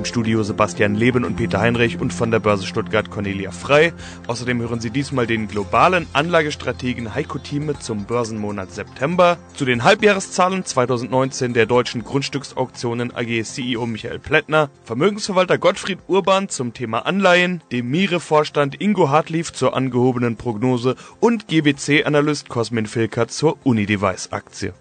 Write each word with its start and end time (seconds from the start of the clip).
Im 0.00 0.06
Studio 0.06 0.42
Sebastian 0.42 0.94
Leben 0.94 1.24
und 1.24 1.36
Peter 1.36 1.60
Heinrich 1.60 2.00
und 2.00 2.14
von 2.14 2.30
der 2.30 2.38
Börse 2.38 2.66
Stuttgart 2.66 3.10
Cornelia 3.10 3.50
Frei. 3.50 3.92
Außerdem 4.28 4.58
hören 4.62 4.80
Sie 4.80 4.88
diesmal 4.88 5.26
den 5.26 5.46
globalen 5.46 6.06
Anlagestrategen 6.14 7.14
Heiko 7.14 7.38
Thieme 7.38 7.78
zum 7.78 8.06
Börsenmonat 8.06 8.72
September. 8.72 9.36
Zu 9.52 9.66
den 9.66 9.84
Halbjahreszahlen 9.84 10.64
2019 10.64 11.52
der 11.52 11.66
deutschen 11.66 12.02
Grundstücksauktionen 12.02 13.14
AG 13.14 13.44
CEO 13.44 13.84
Michael 13.84 14.20
Plättner, 14.20 14.70
Vermögensverwalter 14.84 15.58
Gottfried 15.58 15.98
Urban 16.06 16.48
zum 16.48 16.72
Thema 16.72 17.00
Anleihen, 17.00 17.60
dem 17.70 17.90
Mire-Vorstand 17.90 18.80
Ingo 18.80 19.10
Hartlief 19.10 19.52
zur 19.52 19.76
angehobenen 19.76 20.36
Prognose 20.36 20.96
und 21.20 21.46
GBC-Analyst 21.46 22.48
Cosmin 22.48 22.86
Filker 22.86 23.28
zur 23.28 23.58
Unidevice-Aktie. 23.64 24.72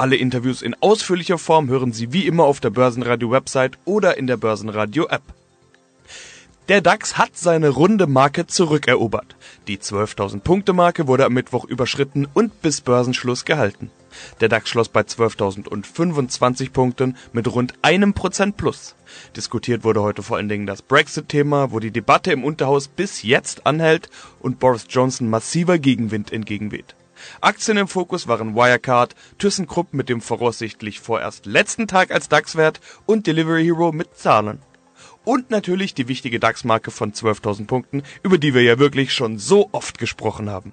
Alle 0.00 0.16
Interviews 0.16 0.62
in 0.62 0.74
ausführlicher 0.80 1.36
Form 1.36 1.68
hören 1.68 1.92
Sie 1.92 2.10
wie 2.10 2.26
immer 2.26 2.44
auf 2.44 2.58
der 2.58 2.70
Börsenradio-Website 2.70 3.76
oder 3.84 4.16
in 4.16 4.26
der 4.26 4.38
Börsenradio-App. 4.38 5.20
Der 6.70 6.80
DAX 6.80 7.18
hat 7.18 7.36
seine 7.36 7.68
runde 7.68 8.06
Marke 8.06 8.46
zurückerobert. 8.46 9.36
Die 9.68 9.76
12.000 9.76 10.40
Punkte 10.40 10.72
Marke 10.72 11.06
wurde 11.06 11.26
am 11.26 11.34
Mittwoch 11.34 11.66
überschritten 11.66 12.26
und 12.32 12.62
bis 12.62 12.80
Börsenschluss 12.80 13.44
gehalten. 13.44 13.90
Der 14.40 14.48
DAX 14.48 14.70
schloss 14.70 14.88
bei 14.88 15.02
12.025 15.02 16.70
Punkten 16.70 17.18
mit 17.34 17.46
rund 17.52 17.74
einem 17.82 18.14
Prozent 18.14 18.56
plus. 18.56 18.94
Diskutiert 19.36 19.84
wurde 19.84 20.00
heute 20.00 20.22
vor 20.22 20.38
allen 20.38 20.48
Dingen 20.48 20.66
das 20.66 20.80
Brexit-Thema, 20.80 21.72
wo 21.72 21.78
die 21.78 21.90
Debatte 21.90 22.32
im 22.32 22.42
Unterhaus 22.42 22.88
bis 22.88 23.22
jetzt 23.22 23.66
anhält 23.66 24.08
und 24.40 24.60
Boris 24.60 24.86
Johnson 24.88 25.28
massiver 25.28 25.78
Gegenwind 25.78 26.32
entgegenweht. 26.32 26.94
Aktien 27.40 27.76
im 27.76 27.88
Fokus 27.88 28.28
waren 28.28 28.54
Wirecard, 28.54 29.14
ThyssenKrupp 29.38 29.92
mit 29.94 30.08
dem 30.08 30.20
voraussichtlich 30.20 31.00
vorerst 31.00 31.46
letzten 31.46 31.86
Tag 31.86 32.10
als 32.10 32.28
DAX-Wert 32.28 32.80
und 33.06 33.26
Delivery 33.26 33.64
Hero 33.64 33.92
mit 33.92 34.16
Zahlen. 34.16 34.60
Und 35.24 35.50
natürlich 35.50 35.94
die 35.94 36.08
wichtige 36.08 36.40
DAX-Marke 36.40 36.90
von 36.90 37.12
12.000 37.12 37.66
Punkten, 37.66 38.02
über 38.22 38.38
die 38.38 38.54
wir 38.54 38.62
ja 38.62 38.78
wirklich 38.78 39.12
schon 39.12 39.38
so 39.38 39.68
oft 39.72 39.98
gesprochen 39.98 40.50
haben. 40.50 40.72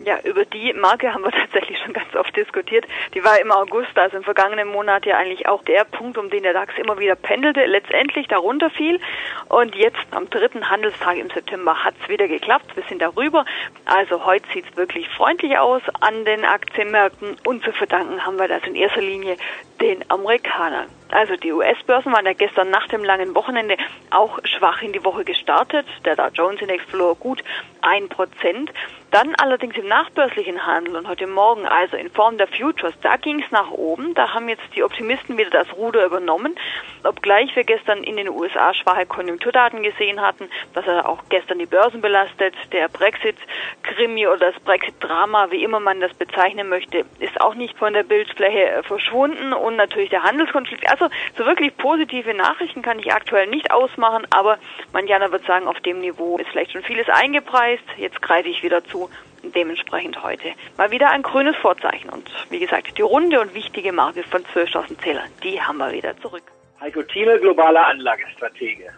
Ja, 0.00 0.18
über 0.24 0.44
die 0.44 0.72
Marke 0.72 1.14
haben 1.14 1.22
wir 1.22 1.30
tatsächlich 1.52 1.78
schon 1.78 1.92
ganz 1.92 2.14
oft 2.16 2.36
diskutiert. 2.36 2.84
Die 3.14 3.22
war 3.22 3.40
im 3.40 3.52
August, 3.52 3.96
also 3.96 4.16
im 4.16 4.24
vergangenen 4.24 4.68
Monat 4.68 5.06
ja 5.06 5.16
eigentlich 5.16 5.46
auch 5.46 5.62
der 5.62 5.84
Punkt, 5.84 6.18
um 6.18 6.30
den 6.30 6.42
der 6.42 6.52
DAX 6.52 6.74
immer 6.78 6.98
wieder 6.98 7.14
pendelte, 7.14 7.64
letztendlich 7.64 8.26
darunter 8.26 8.70
fiel. 8.70 9.00
Und 9.48 9.74
jetzt 9.76 10.04
am 10.10 10.28
dritten 10.30 10.68
Handelstag 10.68 11.16
im 11.16 11.30
September 11.30 11.84
hat 11.84 11.94
es 12.02 12.08
wieder 12.08 12.26
geklappt. 12.26 12.74
Wir 12.74 12.82
sind 12.88 13.00
darüber. 13.00 13.44
Also 13.84 14.24
heute 14.24 14.46
sieht 14.52 14.64
es 14.68 14.76
wirklich 14.76 15.08
freundlich 15.10 15.58
aus 15.58 15.82
an 16.00 16.24
den 16.24 16.44
Aktienmärkten 16.44 17.36
und 17.46 17.62
zu 17.62 17.72
verdanken 17.72 18.24
haben 18.24 18.38
wir 18.38 18.48
das 18.48 18.64
in 18.64 18.74
erster 18.74 19.00
Linie 19.00 19.36
den 19.80 20.08
Amerikanern. 20.10 20.88
Also 21.14 21.36
die 21.36 21.52
US-Börsen 21.52 22.12
waren 22.12 22.26
ja 22.26 22.32
gestern 22.32 22.70
nach 22.70 22.88
dem 22.88 23.04
langen 23.04 23.36
Wochenende 23.36 23.76
auch 24.10 24.40
schwach 24.42 24.82
in 24.82 24.92
die 24.92 25.04
Woche 25.04 25.24
gestartet. 25.24 25.86
Der 26.04 26.16
Dow 26.16 26.28
Jones 26.34 26.60
Index 26.60 26.82
verlor 26.86 27.14
gut 27.14 27.44
ein 27.82 28.08
Prozent. 28.08 28.72
Dann 29.14 29.32
allerdings 29.36 29.76
im 29.76 29.86
nachbörslichen 29.86 30.66
Handel 30.66 30.96
und 30.96 31.06
heute 31.06 31.28
Morgen, 31.28 31.66
also 31.66 31.96
in 31.96 32.10
Form 32.10 32.36
der 32.36 32.48
Futures, 32.48 32.94
da 33.00 33.14
ging 33.16 33.40
es 33.40 33.48
nach 33.52 33.70
oben. 33.70 34.12
Da 34.14 34.34
haben 34.34 34.48
jetzt 34.48 34.64
die 34.74 34.82
Optimisten 34.82 35.38
wieder 35.38 35.50
das 35.50 35.72
Ruder 35.74 36.04
übernommen. 36.04 36.56
Obgleich 37.04 37.54
wir 37.54 37.62
gestern 37.62 38.02
in 38.02 38.16
den 38.16 38.28
USA 38.28 38.74
schwache 38.74 39.06
Konjunkturdaten 39.06 39.84
gesehen 39.84 40.20
hatten, 40.20 40.48
dass 40.72 40.84
er 40.88 41.08
auch 41.08 41.22
gestern 41.28 41.60
die 41.60 41.66
Börsen 41.66 42.00
belastet. 42.00 42.54
Der 42.72 42.88
Brexit-Krimi 42.88 44.26
oder 44.26 44.50
das 44.50 44.60
Brexit-Drama, 44.64 45.52
wie 45.52 45.62
immer 45.62 45.78
man 45.78 46.00
das 46.00 46.12
bezeichnen 46.14 46.68
möchte, 46.68 47.04
ist 47.20 47.40
auch 47.40 47.54
nicht 47.54 47.78
von 47.78 47.92
der 47.92 48.02
Bildfläche 48.02 48.82
verschwunden 48.82 49.52
und 49.52 49.76
natürlich 49.76 50.10
der 50.10 50.24
Handelskonflikt. 50.24 50.90
Also 50.90 51.03
so 51.38 51.44
wirklich 51.44 51.76
positive 51.76 52.34
Nachrichten 52.34 52.82
kann 52.82 52.98
ich 52.98 53.12
aktuell 53.12 53.46
nicht 53.46 53.70
ausmachen, 53.70 54.26
aber 54.30 54.58
Manjana 54.92 55.30
wird 55.32 55.46
sagen, 55.46 55.66
auf 55.66 55.80
dem 55.80 56.00
Niveau 56.00 56.38
ist 56.38 56.48
vielleicht 56.50 56.72
schon 56.72 56.82
vieles 56.82 57.08
eingepreist. 57.08 57.84
Jetzt 57.96 58.20
greife 58.22 58.48
ich 58.48 58.62
wieder 58.62 58.84
zu 58.84 59.10
dementsprechend 59.42 60.22
heute 60.22 60.52
mal 60.78 60.90
wieder 60.90 61.10
ein 61.10 61.22
grünes 61.22 61.56
Vorzeichen. 61.56 62.08
Und 62.10 62.30
wie 62.50 62.58
gesagt, 62.58 62.96
die 62.96 63.02
runde 63.02 63.40
und 63.40 63.54
wichtige 63.54 63.92
Marke 63.92 64.22
von 64.22 64.42
12.000 64.42 64.98
Zählern, 65.02 65.28
die 65.42 65.60
haben 65.60 65.78
wir 65.78 65.92
wieder 65.92 66.16
zurück. 66.18 66.44
Heiko 66.80 67.02
Thiele, 67.02 67.38
globaler 67.40 67.86
Anlagestratege. 67.86 68.92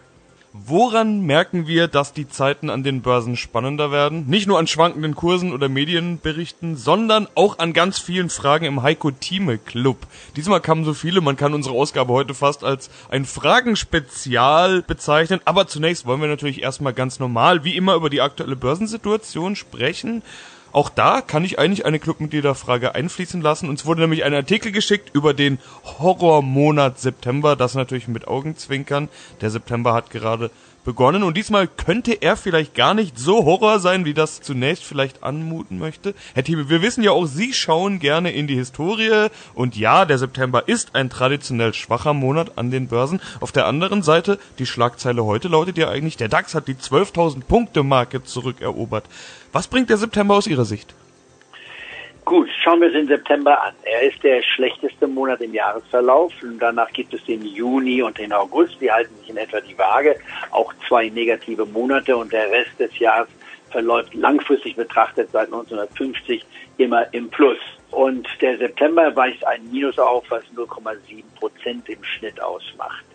Woran 0.65 1.21
merken 1.21 1.67
wir, 1.67 1.87
dass 1.87 2.13
die 2.13 2.27
Zeiten 2.27 2.69
an 2.69 2.81
den 2.83 3.01
Börsen 3.01 3.35
spannender 3.35 3.91
werden? 3.91 4.25
Nicht 4.27 4.47
nur 4.47 4.57
an 4.57 4.65
schwankenden 4.65 5.13
Kursen 5.13 5.53
oder 5.53 5.69
Medienberichten, 5.69 6.75
sondern 6.75 7.27
auch 7.35 7.59
an 7.59 7.73
ganz 7.73 7.99
vielen 7.99 8.29
Fragen 8.29 8.65
im 8.65 8.81
Heiko 8.81 9.11
Thieme 9.11 9.59
Club. 9.59 10.07
Diesmal 10.35 10.61
kamen 10.61 10.83
so 10.83 10.93
viele, 10.93 11.21
man 11.21 11.37
kann 11.37 11.53
unsere 11.53 11.75
Ausgabe 11.75 12.11
heute 12.13 12.33
fast 12.33 12.63
als 12.63 12.89
ein 13.09 13.25
Fragenspezial 13.25 14.81
bezeichnen. 14.81 15.41
Aber 15.45 15.67
zunächst 15.67 16.05
wollen 16.05 16.21
wir 16.21 16.27
natürlich 16.27 16.63
erstmal 16.63 16.93
ganz 16.93 17.19
normal, 17.19 17.63
wie 17.63 17.75
immer, 17.75 17.93
über 17.93 18.09
die 18.09 18.21
aktuelle 18.21 18.55
Börsensituation 18.55 19.55
sprechen. 19.55 20.23
Auch 20.71 20.89
da 20.89 21.21
kann 21.21 21.43
ich 21.43 21.59
eigentlich 21.59 21.85
eine 21.85 21.99
Clubmitgliederfrage 21.99 22.95
einfließen 22.95 23.41
lassen. 23.41 23.69
Uns 23.69 23.85
wurde 23.85 24.01
nämlich 24.01 24.23
ein 24.23 24.33
Artikel 24.33 24.71
geschickt 24.71 25.09
über 25.13 25.33
den 25.33 25.59
Horrormonat 25.83 26.99
September. 26.99 27.55
Das 27.55 27.73
natürlich 27.73 28.07
mit 28.07 28.27
Augenzwinkern. 28.27 29.09
Der 29.41 29.49
September 29.49 29.93
hat 29.93 30.09
gerade 30.09 30.51
begonnen 30.87 31.23
und 31.23 31.35
diesmal 31.35 31.67
könnte 31.67 32.13
er 32.13 32.37
vielleicht 32.37 32.73
gar 32.73 32.93
nicht 32.93 33.19
so 33.19 33.43
Horror 33.43 33.81
sein, 33.81 34.05
wie 34.05 34.13
das 34.13 34.39
zunächst 34.39 34.85
vielleicht 34.85 35.21
anmuten 35.21 35.79
möchte. 35.79 36.15
Herr 36.33 36.45
Thiebe, 36.45 36.69
wir 36.69 36.81
wissen 36.81 37.03
ja 37.03 37.11
auch, 37.11 37.25
Sie 37.25 37.51
schauen 37.53 37.99
gerne 37.99 38.31
in 38.31 38.47
die 38.47 38.55
Historie 38.55 39.27
und 39.53 39.75
ja, 39.75 40.05
der 40.05 40.17
September 40.17 40.69
ist 40.69 40.95
ein 40.95 41.09
traditionell 41.09 41.73
schwacher 41.73 42.13
Monat 42.13 42.57
an 42.57 42.71
den 42.71 42.87
Börsen. 42.87 43.19
Auf 43.41 43.51
der 43.51 43.65
anderen 43.65 44.01
Seite, 44.01 44.39
die 44.59 44.65
Schlagzeile 44.65 45.25
heute 45.25 45.49
lautet 45.49 45.77
ja 45.77 45.89
eigentlich, 45.89 46.15
der 46.15 46.29
DAX 46.29 46.55
hat 46.55 46.69
die 46.69 46.75
12.000 46.75 47.41
Punkte 47.41 47.83
Marke 47.83 48.23
zurückerobert. 48.23 49.03
Was 49.51 49.67
bringt 49.67 49.89
der 49.89 49.97
September 49.97 50.35
aus 50.35 50.47
Ihrer 50.47 50.63
Sicht? 50.63 50.95
Gut, 52.27 52.49
schauen 52.61 52.81
wir 52.81 52.91
den 52.91 53.07
September 53.07 53.63
an. 53.63 53.73
Er 53.83 54.01
ist 54.01 54.21
der 54.21 54.41
schlechteste 54.41 55.07
Monat 55.07 55.39
im 55.39 55.53
Jahresverlauf. 55.53 56.33
Und 56.43 56.59
danach 56.59 56.91
gibt 56.91 57.13
es 57.13 57.23
den 57.23 57.41
Juni 57.41 58.01
und 58.01 58.17
den 58.17 58.33
August. 58.33 58.81
Die 58.81 58.91
halten 58.91 59.15
sich 59.19 59.29
in 59.29 59.37
etwa 59.37 59.61
die 59.61 59.77
Waage. 59.77 60.17
Auch 60.51 60.73
zwei 60.89 61.07
negative 61.07 61.65
Monate 61.65 62.17
und 62.17 62.33
der 62.33 62.51
Rest 62.51 62.77
des 62.77 62.99
Jahres 62.99 63.29
verläuft 63.71 64.13
langfristig 64.13 64.75
betrachtet 64.75 65.29
seit 65.31 65.45
1950 65.45 66.45
immer 66.75 67.05
im 67.13 67.29
Plus. 67.29 67.59
Und 67.91 68.27
der 68.41 68.57
September 68.57 69.15
weist 69.15 69.47
ein 69.47 69.61
Minus 69.71 69.97
auf, 69.97 70.25
was 70.27 70.43
0,7 70.53 71.23
Prozent 71.39 71.87
im 71.87 72.03
Schnitt 72.03 72.41
ausmacht. 72.41 73.05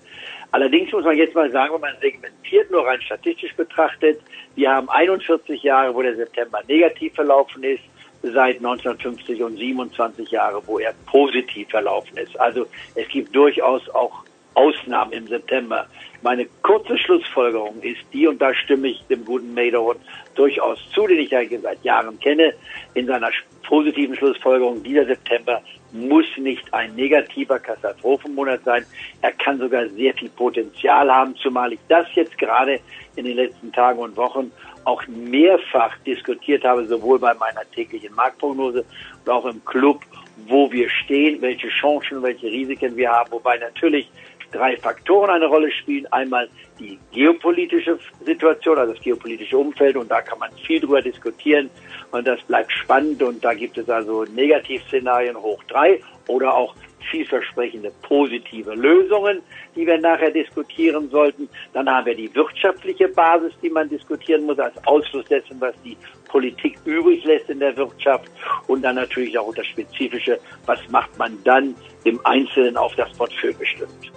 Allerdings 0.53 0.91
muss 0.91 1.05
man 1.05 1.19
jetzt 1.19 1.35
mal 1.35 1.51
sagen, 1.51 1.75
wenn 1.75 1.83
man 1.83 1.97
segmentiert, 2.01 2.71
nur 2.71 2.87
rein 2.87 3.03
statistisch 3.03 3.55
betrachtet, 3.57 4.21
wir 4.55 4.71
haben 4.71 4.89
41 4.89 5.63
Jahre, 5.63 5.95
wo 5.95 6.01
der 6.01 6.17
September 6.17 6.61
negativ 6.67 7.15
verlaufen 7.15 7.63
ist 7.63 7.83
seit 8.23 8.57
1950 8.57 9.43
und 9.43 9.57
27 9.57 10.31
Jahre, 10.31 10.63
wo 10.67 10.79
er 10.79 10.95
positiv 11.07 11.69
verlaufen 11.69 12.17
ist. 12.17 12.39
Also 12.39 12.67
es 12.95 13.09
gibt 13.09 13.35
durchaus 13.35 13.89
auch 13.91 14.25
Ausnahmen 14.55 15.13
im 15.13 15.27
September. 15.27 15.87
Meine 16.23 16.47
kurze 16.63 16.99
Schlussfolgerung 16.99 17.81
ist 17.83 18.01
die, 18.13 18.27
und 18.27 18.41
da 18.41 18.55
stimme 18.55 18.89
ich 18.89 19.03
dem 19.09 19.25
guten 19.25 19.55
Madoff 19.55 19.97
durchaus 20.35 20.79
zu, 20.95 21.07
den 21.07 21.19
ich 21.19 21.31
ja 21.31 21.41
seit 21.63 21.83
Jahren 21.85 22.19
kenne, 22.21 22.55
in 22.95 23.07
seiner 23.07 23.31
positiven 23.67 24.15
Schlussfolgerung, 24.17 24.83
dieser 24.83 25.07
September 25.07 25.63
muss 25.93 26.27
nicht 26.37 26.73
ein 26.73 26.95
negativer 26.95 27.59
Katastrophenmonat 27.59 28.65
sein. 28.65 28.85
Er 29.21 29.33
kann 29.33 29.59
sogar 29.59 29.89
sehr 29.89 30.15
viel 30.15 30.31
Potenzial 30.31 31.11
haben, 31.13 31.37
zumal 31.37 31.73
ich 31.73 31.81
das 31.89 32.07
jetzt 32.15 32.37
gerade 32.39 32.81
in 33.17 33.25
den 33.25 33.37
letzten 33.37 33.73
Tagen 33.73 33.99
und 33.99 34.17
Wochen 34.17 34.51
auch 34.85 35.03
mehrfach 35.07 35.97
diskutiert 36.07 36.65
habe, 36.65 36.87
sowohl 36.87 37.19
bei 37.19 37.35
meiner 37.35 37.69
täglichen 37.75 38.15
Marktprognose 38.15 38.85
und 39.25 39.33
auch 39.33 39.45
im 39.47 39.65
Club, 39.65 40.01
wo 40.47 40.71
wir 40.73 40.89
stehen, 40.91 41.41
welche 41.41 41.69
Chancen, 41.69 42.23
welche 42.23 42.47
Risiken 42.47 42.97
wir 42.97 43.11
haben, 43.11 43.31
wobei 43.31 43.59
natürlich 43.59 44.11
drei 44.51 44.77
Faktoren 44.77 45.31
eine 45.31 45.47
Rolle 45.47 45.71
spielen. 45.71 46.07
Einmal 46.13 46.49
die 46.79 46.99
geopolitische 47.13 47.99
Situation, 48.25 48.79
also 48.79 48.93
das 48.93 49.03
geopolitische 49.03 49.57
Umfeld, 49.57 49.97
und 49.97 50.11
da 50.11 50.21
kann 50.21 50.39
man 50.39 50.51
viel 50.67 50.81
drüber 50.81 51.03
diskutieren 51.03 51.71
und 52.11 52.27
das 52.27 52.41
bleibt 52.43 52.73
spannend 52.73 53.23
und 53.23 53.45
da 53.45 53.55
gibt 53.55 53.79
es 53.79 53.89
also 53.89 54.25
Negativszenarien 54.25 55.37
hoch 55.37 55.63
drei 55.65 56.01
oder 56.29 56.55
auch 56.55 56.75
vielversprechende 57.11 57.93
positive 58.03 58.75
Lösungen, 58.75 59.41
die 59.75 59.87
wir 59.87 59.99
nachher 59.99 60.31
diskutieren 60.31 61.09
sollten. 61.11 61.49
Dann 61.73 61.89
haben 61.89 62.07
wir 62.07 62.15
die 62.15 62.35
wirtschaftliche 62.35 63.09
Basis, 63.09 63.53
die 63.63 63.71
man 63.71 63.89
diskutieren 63.89 64.45
muss, 64.47 64.59
als 64.59 64.75
Ausschluss 64.87 65.25
dessen, 65.27 65.61
was 65.61 65.75
die 65.85 65.97
Politik 66.29 66.79
übrig 66.85 67.25
lässt 67.25 67.51
in 67.51 67.61
der 67.61 67.77
Wirtschaft. 67.77 68.31
Und 68.67 68.83
dann 68.83 68.97
natürlich 68.97 69.39
auch 69.39 69.55
das 69.55 69.67
Spezifische, 69.67 70.39
was 70.67 70.81
macht 70.91 71.17
man 71.19 71.37
dann 71.45 71.75
im 72.05 72.21
Einzelnen 72.25 72.77
auf 72.77 72.95
das 72.97 73.13
Portfolio 73.13 73.57
bestimmt. 73.59 74.13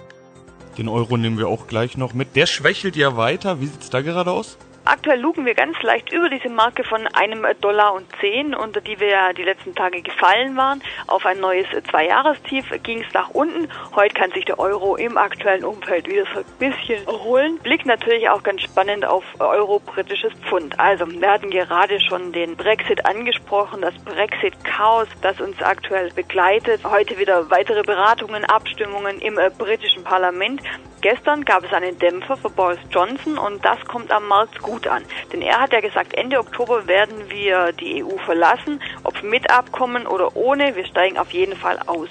Den 0.78 0.88
Euro 0.88 1.16
nehmen 1.16 1.38
wir 1.38 1.48
auch 1.48 1.66
gleich 1.66 1.96
noch 1.96 2.12
mit. 2.12 2.36
Der 2.36 2.46
schwächelt 2.46 2.96
ja 2.96 3.16
weiter. 3.16 3.60
Wie 3.60 3.66
sieht's 3.66 3.88
da 3.88 4.02
gerade 4.02 4.30
aus? 4.30 4.58
Aktuell 4.88 5.18
lugen 5.18 5.44
wir 5.44 5.56
ganz 5.56 5.82
leicht 5.82 6.12
über 6.12 6.28
diese 6.28 6.48
Marke 6.48 6.84
von 6.84 7.08
einem 7.08 7.44
Dollar 7.60 7.92
und 7.94 8.06
zehn, 8.20 8.54
unter 8.54 8.80
die 8.80 9.00
wir 9.00 9.08
ja 9.08 9.32
die 9.32 9.42
letzten 9.42 9.74
Tage 9.74 10.00
gefallen 10.00 10.56
waren. 10.56 10.80
Auf 11.08 11.26
ein 11.26 11.40
neues 11.40 11.66
Zwei-Jahrestief 11.90 12.66
ging 12.84 13.02
es 13.02 13.12
nach 13.12 13.30
unten. 13.30 13.68
Heute 13.96 14.14
kann 14.14 14.30
sich 14.30 14.44
der 14.44 14.60
Euro 14.60 14.94
im 14.94 15.18
aktuellen 15.18 15.64
Umfeld 15.64 16.06
wieder 16.06 16.24
so 16.32 16.38
ein 16.38 16.44
bisschen 16.60 17.04
erholen. 17.04 17.58
Blickt 17.64 17.86
natürlich 17.86 18.28
auch 18.28 18.44
ganz 18.44 18.62
spannend 18.62 19.04
auf 19.04 19.24
Euro-britisches 19.40 20.32
Pfund. 20.48 20.78
Also, 20.78 21.10
wir 21.10 21.32
hatten 21.32 21.50
gerade 21.50 22.00
schon 22.00 22.30
den 22.30 22.54
Brexit 22.54 23.04
angesprochen, 23.06 23.80
das 23.82 23.94
Brexit-Chaos, 24.04 25.08
das 25.20 25.40
uns 25.40 25.60
aktuell 25.62 26.12
begleitet. 26.12 26.82
Heute 26.84 27.18
wieder 27.18 27.50
weitere 27.50 27.82
Beratungen, 27.82 28.44
Abstimmungen 28.44 29.18
im 29.18 29.36
äh, 29.36 29.50
britischen 29.50 30.04
Parlament. 30.04 30.62
Gestern 31.02 31.44
gab 31.44 31.62
es 31.62 31.72
einen 31.72 31.98
Dämpfer 31.98 32.36
für 32.36 32.50
Boris 32.50 32.78
Johnson 32.90 33.38
und 33.38 33.64
das 33.64 33.78
kommt 33.84 34.10
am 34.10 34.26
Markt 34.26 34.60
gut 34.60 34.75
an. 34.86 35.04
Denn 35.32 35.42
er 35.42 35.60
hat 35.60 35.72
ja 35.72 35.80
gesagt, 35.80 36.14
Ende 36.14 36.38
Oktober 36.38 36.86
werden 36.86 37.30
wir 37.30 37.72
die 37.72 38.04
EU 38.04 38.16
verlassen, 38.24 38.80
ob 39.04 39.22
mit 39.22 39.48
Abkommen 39.50 40.06
oder 40.06 40.36
ohne, 40.36 40.74
wir 40.74 40.84
steigen 40.84 41.18
auf 41.18 41.30
jeden 41.30 41.56
Fall 41.56 41.78
aus. 41.86 42.08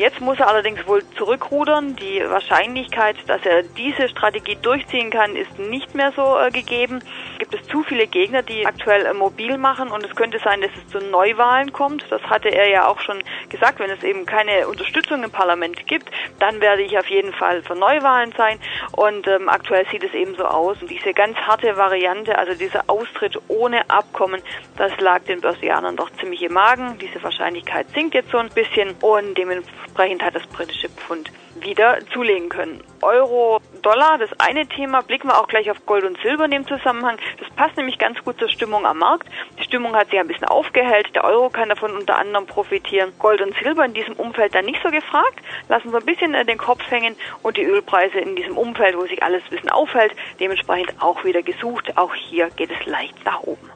Jetzt 0.00 0.22
muss 0.22 0.40
er 0.40 0.48
allerdings 0.48 0.86
wohl 0.86 1.02
zurückrudern. 1.18 1.94
Die 1.94 2.22
Wahrscheinlichkeit, 2.26 3.16
dass 3.26 3.44
er 3.44 3.62
diese 3.62 4.08
Strategie 4.08 4.56
durchziehen 4.56 5.10
kann, 5.10 5.36
ist 5.36 5.58
nicht 5.58 5.94
mehr 5.94 6.10
so 6.16 6.38
äh, 6.38 6.50
gegeben. 6.50 7.00
Gibt 7.38 7.52
es 7.52 7.68
zu 7.68 7.82
viele 7.82 8.06
Gegner, 8.06 8.40
die 8.42 8.64
aktuell 8.64 9.04
äh, 9.04 9.12
mobil 9.12 9.58
machen 9.58 9.90
und 9.90 10.02
es 10.02 10.16
könnte 10.16 10.38
sein, 10.38 10.62
dass 10.62 10.70
es 10.74 10.90
zu 10.90 11.00
Neuwahlen 11.00 11.74
kommt. 11.74 12.06
Das 12.08 12.22
hatte 12.22 12.48
er 12.48 12.70
ja 12.70 12.86
auch 12.86 12.98
schon 13.00 13.22
gesagt. 13.50 13.78
Wenn 13.78 13.90
es 13.90 14.02
eben 14.02 14.24
keine 14.24 14.68
Unterstützung 14.68 15.22
im 15.22 15.30
Parlament 15.30 15.86
gibt, 15.86 16.10
dann 16.38 16.62
werde 16.62 16.80
ich 16.80 16.96
auf 16.96 17.08
jeden 17.08 17.34
Fall 17.34 17.62
für 17.62 17.74
Neuwahlen 17.74 18.32
sein. 18.38 18.58
Und 18.92 19.28
ähm, 19.28 19.50
aktuell 19.50 19.86
sieht 19.90 20.02
es 20.02 20.14
eben 20.14 20.34
so 20.34 20.46
aus. 20.46 20.80
Und 20.80 20.90
diese 20.90 21.12
ganz 21.12 21.36
harte 21.36 21.76
Variante, 21.76 22.38
also 22.38 22.54
dieser 22.54 22.84
Austritt 22.86 23.38
ohne 23.48 23.90
Abkommen, 23.90 24.40
das 24.78 24.98
lag 24.98 25.24
den 25.24 25.42
Börsianern 25.42 25.96
doch 25.96 26.08
ziemlich 26.12 26.40
im 26.40 26.54
Magen. 26.54 26.96
Diese 26.98 27.22
Wahrscheinlichkeit 27.22 27.90
sinkt 27.90 28.14
jetzt 28.14 28.30
so 28.30 28.38
ein 28.38 28.48
bisschen 28.48 28.94
und 29.02 29.36
dementsprechend 29.36 29.89
Dementsprechend 29.90 30.22
hat 30.22 30.34
das 30.36 30.46
britische 30.46 30.88
Pfund 30.88 31.30
wieder 31.60 31.98
zulegen 32.14 32.48
können. 32.48 32.80
Euro, 33.02 33.60
Dollar, 33.82 34.18
das 34.18 34.30
eine 34.38 34.66
Thema, 34.66 35.02
blicken 35.02 35.28
wir 35.28 35.38
auch 35.38 35.48
gleich 35.48 35.68
auf 35.70 35.84
Gold 35.84 36.04
und 36.04 36.16
Silber 36.22 36.44
in 36.44 36.52
dem 36.52 36.66
Zusammenhang. 36.66 37.18
Das 37.38 37.50
passt 37.56 37.76
nämlich 37.76 37.98
ganz 37.98 38.22
gut 38.24 38.38
zur 38.38 38.48
Stimmung 38.48 38.86
am 38.86 38.98
Markt. 38.98 39.28
Die 39.58 39.64
Stimmung 39.64 39.94
hat 39.96 40.08
sich 40.08 40.20
ein 40.20 40.28
bisschen 40.28 40.46
aufgehellt, 40.46 41.14
der 41.14 41.24
Euro 41.24 41.50
kann 41.50 41.68
davon 41.68 41.96
unter 41.96 42.16
anderem 42.16 42.46
profitieren. 42.46 43.12
Gold 43.18 43.42
und 43.42 43.54
Silber 43.62 43.84
in 43.84 43.94
diesem 43.94 44.14
Umfeld 44.14 44.54
dann 44.54 44.64
nicht 44.64 44.80
so 44.82 44.90
gefragt, 44.90 45.40
lassen 45.68 45.90
so 45.90 45.98
ein 45.98 46.06
bisschen 46.06 46.34
äh, 46.34 46.44
den 46.44 46.58
Kopf 46.58 46.88
hängen 46.88 47.16
und 47.42 47.56
die 47.56 47.64
Ölpreise 47.64 48.20
in 48.20 48.36
diesem 48.36 48.56
Umfeld, 48.56 48.96
wo 48.96 49.02
sich 49.02 49.22
alles 49.22 49.42
ein 49.44 49.50
bisschen 49.50 49.70
aufhält, 49.70 50.12
dementsprechend 50.38 51.02
auch 51.02 51.24
wieder 51.24 51.42
gesucht. 51.42 51.92
Auch 51.96 52.14
hier 52.14 52.48
geht 52.50 52.70
es 52.70 52.86
leicht 52.86 53.22
nach 53.24 53.40
oben. 53.42 53.68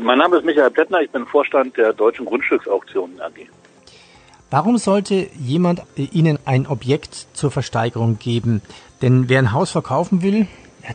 Mein 0.00 0.18
Name 0.18 0.38
ist 0.38 0.44
Michael 0.44 0.72
Plättner, 0.72 1.00
ich 1.00 1.10
bin 1.10 1.24
Vorstand 1.24 1.76
der 1.76 1.92
Deutschen 1.92 2.26
Grundstücksauktionen 2.26 3.20
AG. 3.20 3.48
Warum 4.54 4.78
sollte 4.78 5.26
jemand 5.36 5.82
Ihnen 5.96 6.38
ein 6.44 6.68
Objekt 6.68 7.26
zur 7.32 7.50
Versteigerung 7.50 8.20
geben? 8.20 8.62
Denn 9.02 9.28
wer 9.28 9.40
ein 9.40 9.50
Haus 9.50 9.72
verkaufen 9.72 10.22
will, 10.22 10.46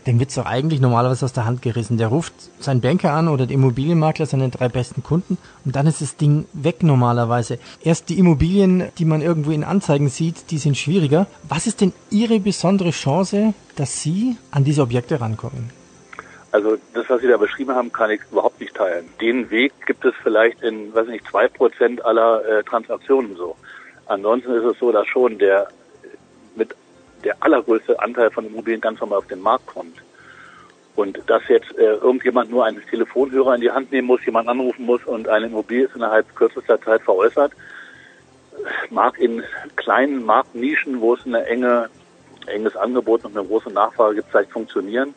dem 0.07 0.17
wird's 0.17 0.35
doch 0.35 0.45
eigentlich 0.45 0.79
normalerweise 0.79 1.25
aus 1.25 1.33
der 1.33 1.43
Hand 1.43 1.61
gerissen. 1.61 1.97
Der 1.97 2.07
ruft 2.07 2.31
seinen 2.61 2.79
Banker 2.79 3.11
an 3.11 3.27
oder 3.27 3.45
den 3.45 3.55
Immobilienmakler, 3.55 4.27
seine 4.27 4.47
drei 4.47 4.69
besten 4.69 5.03
Kunden 5.03 5.37
und 5.65 5.75
dann 5.75 5.87
ist 5.87 5.99
das 5.99 6.15
Ding 6.15 6.45
weg 6.53 6.83
normalerweise. 6.83 7.59
Erst 7.83 8.07
die 8.07 8.17
Immobilien, 8.17 8.85
die 8.97 9.03
man 9.03 9.19
irgendwo 9.21 9.51
in 9.51 9.65
Anzeigen 9.65 10.07
sieht, 10.07 10.51
die 10.51 10.57
sind 10.57 10.77
schwieriger. 10.77 11.27
Was 11.49 11.67
ist 11.67 11.81
denn 11.81 11.91
Ihre 12.09 12.39
besondere 12.39 12.91
Chance, 12.91 13.53
dass 13.75 14.01
Sie 14.01 14.37
an 14.51 14.63
diese 14.63 14.83
Objekte 14.83 15.19
rankommen? 15.19 15.78
Also 16.51 16.77
das, 16.93 17.09
was 17.09 17.21
Sie 17.21 17.27
da 17.27 17.37
beschrieben 17.37 17.75
haben, 17.75 17.91
kann 17.91 18.09
ich 18.09 18.21
überhaupt 18.31 18.59
nicht 18.59 18.75
teilen. 18.75 19.07
Den 19.21 19.49
Weg 19.51 19.71
gibt 19.85 20.03
es 20.03 20.15
vielleicht 20.23 20.61
in, 20.63 20.93
weiß 20.93 21.07
nicht, 21.07 21.27
zwei 21.27 21.47
Prozent 21.47 22.03
aller 22.03 22.43
äh, 22.45 22.63
Transaktionen 22.63 23.35
so. 23.35 23.55
Ansonsten 24.07 24.53
ist 24.53 24.63
es 24.63 24.79
so, 24.79 24.91
dass 24.91 25.07
schon 25.07 25.37
der 25.37 25.67
mit 26.55 26.75
der 27.23 27.35
allergrößte 27.41 27.99
Anteil 27.99 28.31
von 28.31 28.45
Immobilien 28.45 28.81
ganz 28.81 28.99
normal 28.99 29.19
auf 29.19 29.27
den 29.27 29.41
Markt 29.41 29.67
kommt. 29.67 30.01
Und 30.95 31.21
dass 31.27 31.47
jetzt 31.47 31.77
äh, 31.77 31.93
irgendjemand 31.93 32.49
nur 32.49 32.65
einen 32.65 32.81
Telefonhörer 32.89 33.55
in 33.55 33.61
die 33.61 33.71
Hand 33.71 33.91
nehmen 33.91 34.07
muss, 34.07 34.25
jemand 34.25 34.49
anrufen 34.49 34.85
muss 34.85 35.03
und 35.05 35.27
eine 35.27 35.45
Immobilie 35.45 35.85
ist 35.85 35.95
innerhalb 35.95 36.35
kürzester 36.35 36.81
Zeit 36.81 37.01
veräußert, 37.03 37.53
mag 38.89 39.17
in 39.19 39.43
kleinen 39.75 40.25
Marktnischen, 40.25 40.99
wo 40.99 41.13
es 41.13 41.25
eine 41.25 41.45
enge, 41.45 41.89
enges 42.47 42.75
Angebot 42.75 43.23
und 43.23 43.37
eine 43.37 43.47
große 43.47 43.69
Nachfrage 43.69 44.15
gibt, 44.15 44.29
vielleicht 44.29 44.51
funktionieren. 44.51 45.13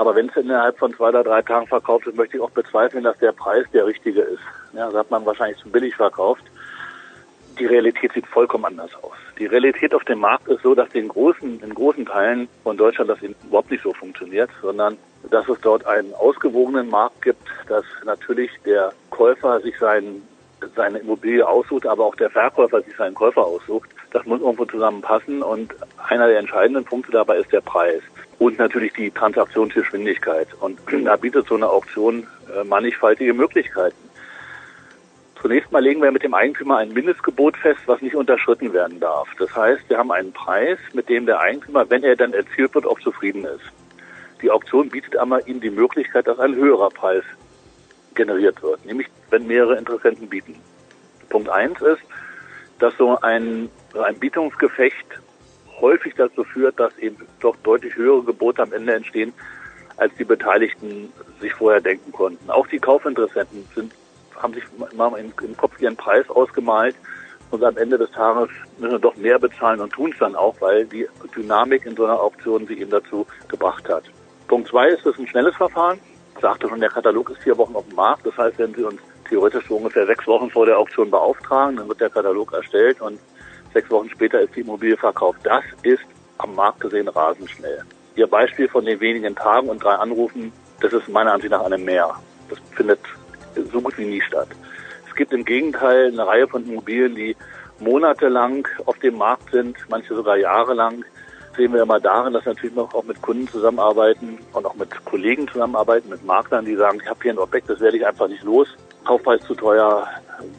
Aber 0.00 0.14
wenn 0.14 0.30
es 0.30 0.36
innerhalb 0.36 0.78
von 0.78 0.94
zwei 0.94 1.10
oder 1.10 1.22
drei 1.22 1.42
Tagen 1.42 1.66
verkauft 1.66 2.06
ist, 2.06 2.16
möchte 2.16 2.38
ich 2.38 2.42
auch 2.42 2.50
bezweifeln, 2.52 3.04
dass 3.04 3.18
der 3.18 3.32
Preis 3.32 3.66
der 3.74 3.84
richtige 3.84 4.22
ist. 4.22 4.40
Ja, 4.72 4.86
das 4.86 4.94
hat 4.94 5.10
man 5.10 5.26
wahrscheinlich 5.26 5.58
zu 5.58 5.68
billig 5.68 5.94
verkauft. 5.94 6.42
Die 7.58 7.66
Realität 7.66 8.10
sieht 8.14 8.26
vollkommen 8.26 8.64
anders 8.64 8.94
aus. 9.02 9.12
Die 9.38 9.44
Realität 9.44 9.92
auf 9.92 10.02
dem 10.04 10.20
Markt 10.20 10.48
ist 10.48 10.62
so, 10.62 10.74
dass 10.74 10.88
in 10.94 11.08
großen, 11.08 11.62
in 11.62 11.74
großen 11.74 12.06
Teilen 12.06 12.48
von 12.62 12.78
Deutschland 12.78 13.10
das 13.10 13.18
überhaupt 13.20 13.70
nicht 13.70 13.82
so 13.82 13.92
funktioniert, 13.92 14.48
sondern 14.62 14.96
dass 15.30 15.46
es 15.50 15.60
dort 15.60 15.86
einen 15.86 16.14
ausgewogenen 16.14 16.88
Markt 16.88 17.20
gibt, 17.20 17.46
dass 17.68 17.84
natürlich 18.06 18.50
der 18.64 18.94
Käufer 19.10 19.60
sich 19.60 19.78
seinen 19.78 20.26
seine 20.76 20.98
Immobilie 20.98 21.46
aussucht, 21.46 21.86
aber 21.86 22.06
auch 22.06 22.14
der 22.14 22.30
Verkäufer 22.30 22.80
sich 22.80 22.96
seinen 22.96 23.14
Käufer 23.14 23.44
aussucht. 23.44 23.90
Das 24.12 24.24
muss 24.24 24.40
irgendwo 24.40 24.64
zusammenpassen 24.64 25.42
und 25.42 25.74
einer 26.08 26.26
der 26.26 26.38
entscheidenden 26.38 26.84
Punkte 26.84 27.12
dabei 27.12 27.36
ist 27.36 27.52
der 27.52 27.60
Preis 27.60 28.02
und 28.40 28.58
natürlich 28.58 28.94
die 28.94 29.10
Transaktionsgeschwindigkeit. 29.10 30.48
Und 30.60 30.80
da 31.04 31.16
bietet 31.16 31.46
so 31.46 31.54
eine 31.54 31.68
Auktion 31.68 32.26
äh, 32.52 32.64
mannigfaltige 32.64 33.34
Möglichkeiten. 33.34 33.96
Zunächst 35.40 35.70
mal 35.70 35.82
legen 35.82 36.02
wir 36.02 36.10
mit 36.10 36.22
dem 36.22 36.34
Eigentümer 36.34 36.78
ein 36.78 36.92
Mindestgebot 36.92 37.56
fest, 37.58 37.80
was 37.86 38.00
nicht 38.00 38.16
unterschritten 38.16 38.72
werden 38.72 38.98
darf. 38.98 39.28
Das 39.38 39.54
heißt, 39.54 39.88
wir 39.88 39.98
haben 39.98 40.10
einen 40.10 40.32
Preis, 40.32 40.78
mit 40.94 41.08
dem 41.08 41.26
der 41.26 41.38
Eigentümer, 41.40 41.88
wenn 41.88 42.02
er 42.02 42.16
dann 42.16 42.32
erzielt 42.32 42.74
wird, 42.74 42.86
auch 42.86 42.98
zufrieden 43.00 43.44
ist. 43.44 43.64
Die 44.42 44.50
Auktion 44.50 44.88
bietet 44.88 45.16
aber 45.16 45.46
ihm 45.46 45.60
die 45.60 45.70
Möglichkeit, 45.70 46.26
dass 46.26 46.38
ein 46.38 46.54
höherer 46.54 46.88
Preis 46.88 47.24
generiert 48.14 48.62
wird, 48.62 48.84
nämlich 48.86 49.08
wenn 49.28 49.46
mehrere 49.46 49.76
Interessenten 49.76 50.28
bieten. 50.28 50.56
Punkt 51.28 51.50
eins 51.50 51.80
ist, 51.80 52.02
dass 52.78 52.96
so 52.96 53.18
ein, 53.20 53.68
ein 53.94 54.18
Bietungsgefecht 54.18 55.20
häufig 55.80 56.14
dazu 56.16 56.44
führt, 56.44 56.78
dass 56.78 56.96
eben 56.98 57.16
doch 57.40 57.56
deutlich 57.62 57.94
höhere 57.96 58.22
Gebote 58.22 58.62
am 58.62 58.72
Ende 58.72 58.94
entstehen, 58.94 59.32
als 59.96 60.12
die 60.18 60.24
Beteiligten 60.24 61.12
sich 61.40 61.52
vorher 61.52 61.80
denken 61.80 62.12
konnten. 62.12 62.50
Auch 62.50 62.66
die 62.66 62.78
Kaufinteressenten 62.78 63.66
sind, 63.74 63.92
haben 64.40 64.54
sich 64.54 64.64
mal 64.96 65.12
im 65.18 65.56
Kopf 65.56 65.80
ihren 65.80 65.96
Preis 65.96 66.28
ausgemalt 66.30 66.96
und 67.50 67.64
am 67.64 67.76
Ende 67.76 67.98
des 67.98 68.10
Tages 68.12 68.48
müssen 68.78 68.92
wir 68.92 68.98
doch 68.98 69.16
mehr 69.16 69.38
bezahlen 69.38 69.80
und 69.80 69.92
tun 69.92 70.12
es 70.12 70.18
dann 70.18 70.36
auch, 70.36 70.54
weil 70.60 70.86
die 70.86 71.06
Dynamik 71.36 71.84
in 71.84 71.96
so 71.96 72.04
einer 72.04 72.20
Auktion 72.20 72.66
sie 72.66 72.80
eben 72.80 72.90
dazu 72.90 73.26
gebracht 73.48 73.88
hat. 73.88 74.04
Punkt 74.48 74.68
zwei 74.68 74.88
ist, 74.88 75.04
ist 75.04 75.18
ein 75.18 75.26
schnelles 75.26 75.56
Verfahren. 75.56 75.98
Ich 76.34 76.40
sagte 76.40 76.68
schon, 76.68 76.80
der 76.80 76.90
Katalog 76.90 77.30
ist 77.30 77.42
vier 77.42 77.58
Wochen 77.58 77.74
auf 77.74 77.86
dem 77.86 77.96
Markt. 77.96 78.24
Das 78.24 78.36
heißt, 78.38 78.58
wenn 78.58 78.74
Sie 78.74 78.84
uns 78.84 79.00
theoretisch 79.28 79.66
so 79.68 79.76
ungefähr 79.76 80.06
sechs 80.06 80.26
Wochen 80.26 80.50
vor 80.50 80.64
der 80.64 80.78
Auktion 80.78 81.10
beauftragen, 81.10 81.76
dann 81.76 81.88
wird 81.88 82.00
der 82.00 82.10
Katalog 82.10 82.52
erstellt 82.52 83.00
und 83.00 83.18
Sechs 83.72 83.90
Wochen 83.90 84.10
später 84.10 84.40
ist 84.40 84.54
die 84.56 84.60
Immobilie 84.60 84.96
verkauft. 84.96 85.40
Das 85.44 85.64
ist 85.82 86.02
am 86.38 86.54
Markt 86.54 86.80
gesehen 86.80 87.08
rasend 87.08 87.50
schnell. 87.50 87.82
Ihr 88.16 88.26
Beispiel 88.26 88.68
von 88.68 88.84
den 88.84 89.00
wenigen 89.00 89.34
Tagen 89.36 89.68
und 89.68 89.82
drei 89.82 89.94
Anrufen, 89.94 90.52
das 90.80 90.92
ist 90.92 91.08
meiner 91.08 91.32
Ansicht 91.32 91.52
nach 91.52 91.64
einem 91.64 91.84
Mehr. 91.84 92.14
Das 92.48 92.58
findet 92.74 93.00
so 93.72 93.80
gut 93.80 93.96
wie 93.98 94.06
nie 94.06 94.20
statt. 94.20 94.48
Es 95.08 95.14
gibt 95.14 95.32
im 95.32 95.44
Gegenteil 95.44 96.08
eine 96.08 96.26
Reihe 96.26 96.48
von 96.48 96.64
Immobilien, 96.64 97.14
die 97.14 97.36
monatelang 97.78 98.66
auf 98.86 98.98
dem 98.98 99.16
Markt 99.18 99.50
sind, 99.52 99.76
manche 99.88 100.14
sogar 100.14 100.36
jahrelang. 100.36 101.04
Sehen 101.56 101.72
wir 101.72 101.82
immer 101.82 102.00
darin, 102.00 102.32
dass 102.32 102.44
wir 102.44 102.54
natürlich 102.54 102.74
noch 102.74 102.94
auch 102.94 103.04
mit 103.04 103.20
Kunden 103.22 103.46
zusammenarbeiten 103.48 104.38
und 104.52 104.66
auch 104.66 104.74
mit 104.74 104.88
Kollegen 105.04 105.48
zusammenarbeiten, 105.48 106.08
mit 106.08 106.24
Maklern, 106.24 106.64
die 106.64 106.76
sagen, 106.76 107.00
ich 107.02 107.08
habe 107.08 107.20
hier 107.22 107.32
ein 107.32 107.38
Objekt, 107.38 107.68
das 107.68 107.80
werde 107.80 107.96
ich 107.96 108.06
einfach 108.06 108.28
nicht 108.28 108.42
los. 108.44 108.68
Kaufpreis 109.04 109.42
zu 109.42 109.54
teuer, 109.54 110.06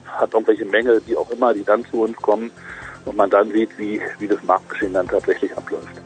hat 0.07 0.33
irgendwelche 0.33 0.65
Mängel, 0.65 1.01
die 1.07 1.15
auch 1.15 1.29
immer, 1.31 1.53
die 1.53 1.63
dann 1.63 1.85
zu 1.85 2.01
uns 2.01 2.15
kommen 2.17 2.51
und 3.05 3.15
man 3.15 3.29
dann 3.29 3.51
sieht, 3.51 3.77
wie, 3.77 4.01
wie 4.20 4.27
das 4.27 4.41
Marktgeschehen 4.43 4.93
dann 4.93 5.08
tatsächlich 5.08 5.55
abläuft. 5.58 6.01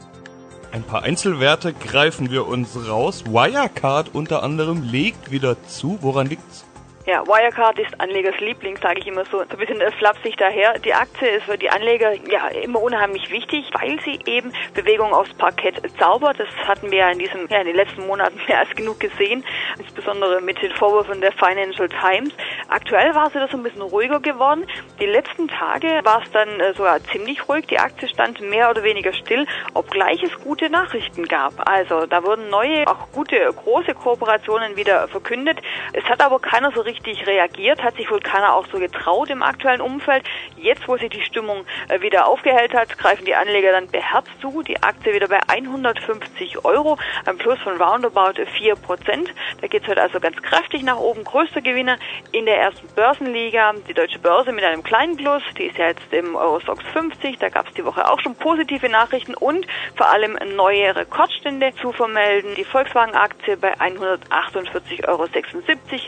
Ein 0.71 0.83
paar 0.83 1.03
Einzelwerte 1.03 1.73
greifen 1.73 2.31
wir 2.31 2.47
uns 2.47 2.77
raus. 2.89 3.23
Wirecard 3.25 4.13
unter 4.13 4.43
anderem 4.43 4.83
legt 4.83 5.31
wieder 5.31 5.55
zu. 5.67 5.99
Woran 6.01 6.27
liegt's? 6.27 6.65
Ja, 7.07 7.23
Wirecard 7.27 7.77
ist 7.77 8.01
Anlegers 8.01 8.39
Liebling, 8.39 8.77
sage 8.77 8.99
ich 8.99 9.05
immer 9.05 9.25
so, 9.25 9.37
so 9.37 9.43
ein 9.47 9.57
bisschen 9.57 9.79
flapsig 9.99 10.37
daher. 10.37 10.79
Die 10.79 10.91
Aktie 10.91 11.27
ist 11.27 11.43
für 11.43 11.55
die 11.55 11.69
Anleger 11.69 12.13
ja 12.31 12.47
immer 12.47 12.81
unheimlich 12.81 13.29
wichtig, 13.29 13.69
weil 13.79 13.99
sie 13.99 14.19
eben 14.25 14.51
Bewegung 14.73 15.13
aufs 15.13 15.31
Parkett 15.35 15.79
zaubert. 15.99 16.39
Das 16.39 16.47
hatten 16.67 16.89
wir 16.89 16.97
ja 16.97 17.11
in 17.11 17.19
diesem, 17.19 17.47
ja, 17.47 17.59
in 17.59 17.67
den 17.67 17.75
letzten 17.75 18.07
Monaten 18.07 18.41
mehr 18.47 18.57
als 18.57 18.71
genug 18.71 18.99
gesehen, 18.99 19.45
insbesondere 19.77 20.41
mit 20.41 20.59
den 20.63 20.71
Vorwürfen 20.71 21.21
der 21.21 21.31
Financial 21.33 21.87
Times. 21.87 22.33
Aktuell 22.69 23.13
war 23.13 23.27
es 23.27 23.35
wieder 23.35 23.49
so 23.49 23.57
ein 23.57 23.61
bisschen 23.61 23.83
ruhiger 23.83 24.19
geworden. 24.19 24.65
Die 24.99 25.05
letzten 25.05 25.47
Tage 25.47 25.99
war 26.03 26.23
es 26.23 26.31
dann 26.31 26.59
äh, 26.59 26.73
sogar 26.73 27.03
ziemlich 27.03 27.47
ruhig. 27.47 27.67
Die 27.67 27.77
Aktie 27.77 28.07
stand 28.07 28.41
mehr 28.41 28.71
oder 28.71 28.81
weniger 28.81 29.13
still, 29.13 29.45
obgleich 29.75 30.23
es 30.23 30.33
gute 30.43 30.71
Nachrichten 30.71 31.25
gab. 31.25 31.69
Also 31.69 32.07
da 32.07 32.23
wurden 32.23 32.49
neue, 32.49 32.87
auch 32.87 33.11
gute, 33.11 33.37
große 33.37 33.93
Kooperationen 33.93 34.75
wieder 34.75 35.07
verkündet. 35.07 35.59
Es 35.93 36.03
hat 36.05 36.19
aber 36.19 36.39
keiner 36.39 36.71
so 36.71 36.81
richtig 36.95 37.27
reagiert, 37.27 37.83
hat 37.83 37.95
sich 37.95 38.09
wohl 38.09 38.19
keiner 38.19 38.53
auch 38.53 38.65
so 38.71 38.79
getraut 38.79 39.29
im 39.29 39.43
aktuellen 39.43 39.81
Umfeld. 39.81 40.23
Jetzt, 40.57 40.87
wo 40.87 40.97
sich 40.97 41.09
die 41.09 41.21
Stimmung 41.21 41.65
äh, 41.89 42.01
wieder 42.01 42.27
aufgehellt 42.27 42.73
hat, 42.73 42.97
greifen 42.97 43.25
die 43.25 43.35
Anleger 43.35 43.71
dann 43.71 43.87
beherzt 43.87 44.29
zu. 44.41 44.63
Die 44.63 44.81
Aktie 44.81 45.13
wieder 45.13 45.27
bei 45.27 45.39
150 45.47 46.63
Euro, 46.63 46.97
ein 47.25 47.37
Plus 47.37 47.59
von 47.59 47.81
roundabout 47.81 48.41
4 48.57 48.75
Prozent. 48.75 49.33
Da 49.61 49.67
geht 49.67 49.83
es 49.83 49.89
heute 49.89 50.01
also 50.01 50.19
ganz 50.19 50.41
kräftig 50.41 50.83
nach 50.83 50.97
oben. 50.97 51.23
Größter 51.23 51.61
Gewinner 51.61 51.97
in 52.31 52.45
der 52.45 52.57
ersten 52.57 52.87
Börsenliga, 52.95 53.73
die 53.87 53.93
Deutsche 53.93 54.19
Börse 54.19 54.51
mit 54.51 54.63
einem 54.63 54.83
kleinen 54.83 55.17
Plus. 55.17 55.43
Die 55.57 55.65
ist 55.65 55.77
ja 55.77 55.87
jetzt 55.87 56.11
im 56.11 56.35
Eurostox 56.35 56.83
50. 56.93 57.39
Da 57.39 57.49
gab 57.49 57.67
es 57.67 57.73
die 57.73 57.85
Woche 57.85 58.09
auch 58.09 58.19
schon 58.21 58.35
positive 58.35 58.89
Nachrichten 58.89 59.33
und 59.33 59.67
vor 59.95 60.07
allem 60.07 60.37
neue 60.55 60.95
Rekordstände 60.95 61.73
zu 61.81 61.91
vermelden. 61.91 62.55
Die 62.55 62.63
Volkswagen-Aktie 62.63 63.57
bei 63.57 63.73
148,76 63.75 65.07
Euro, 65.07 65.27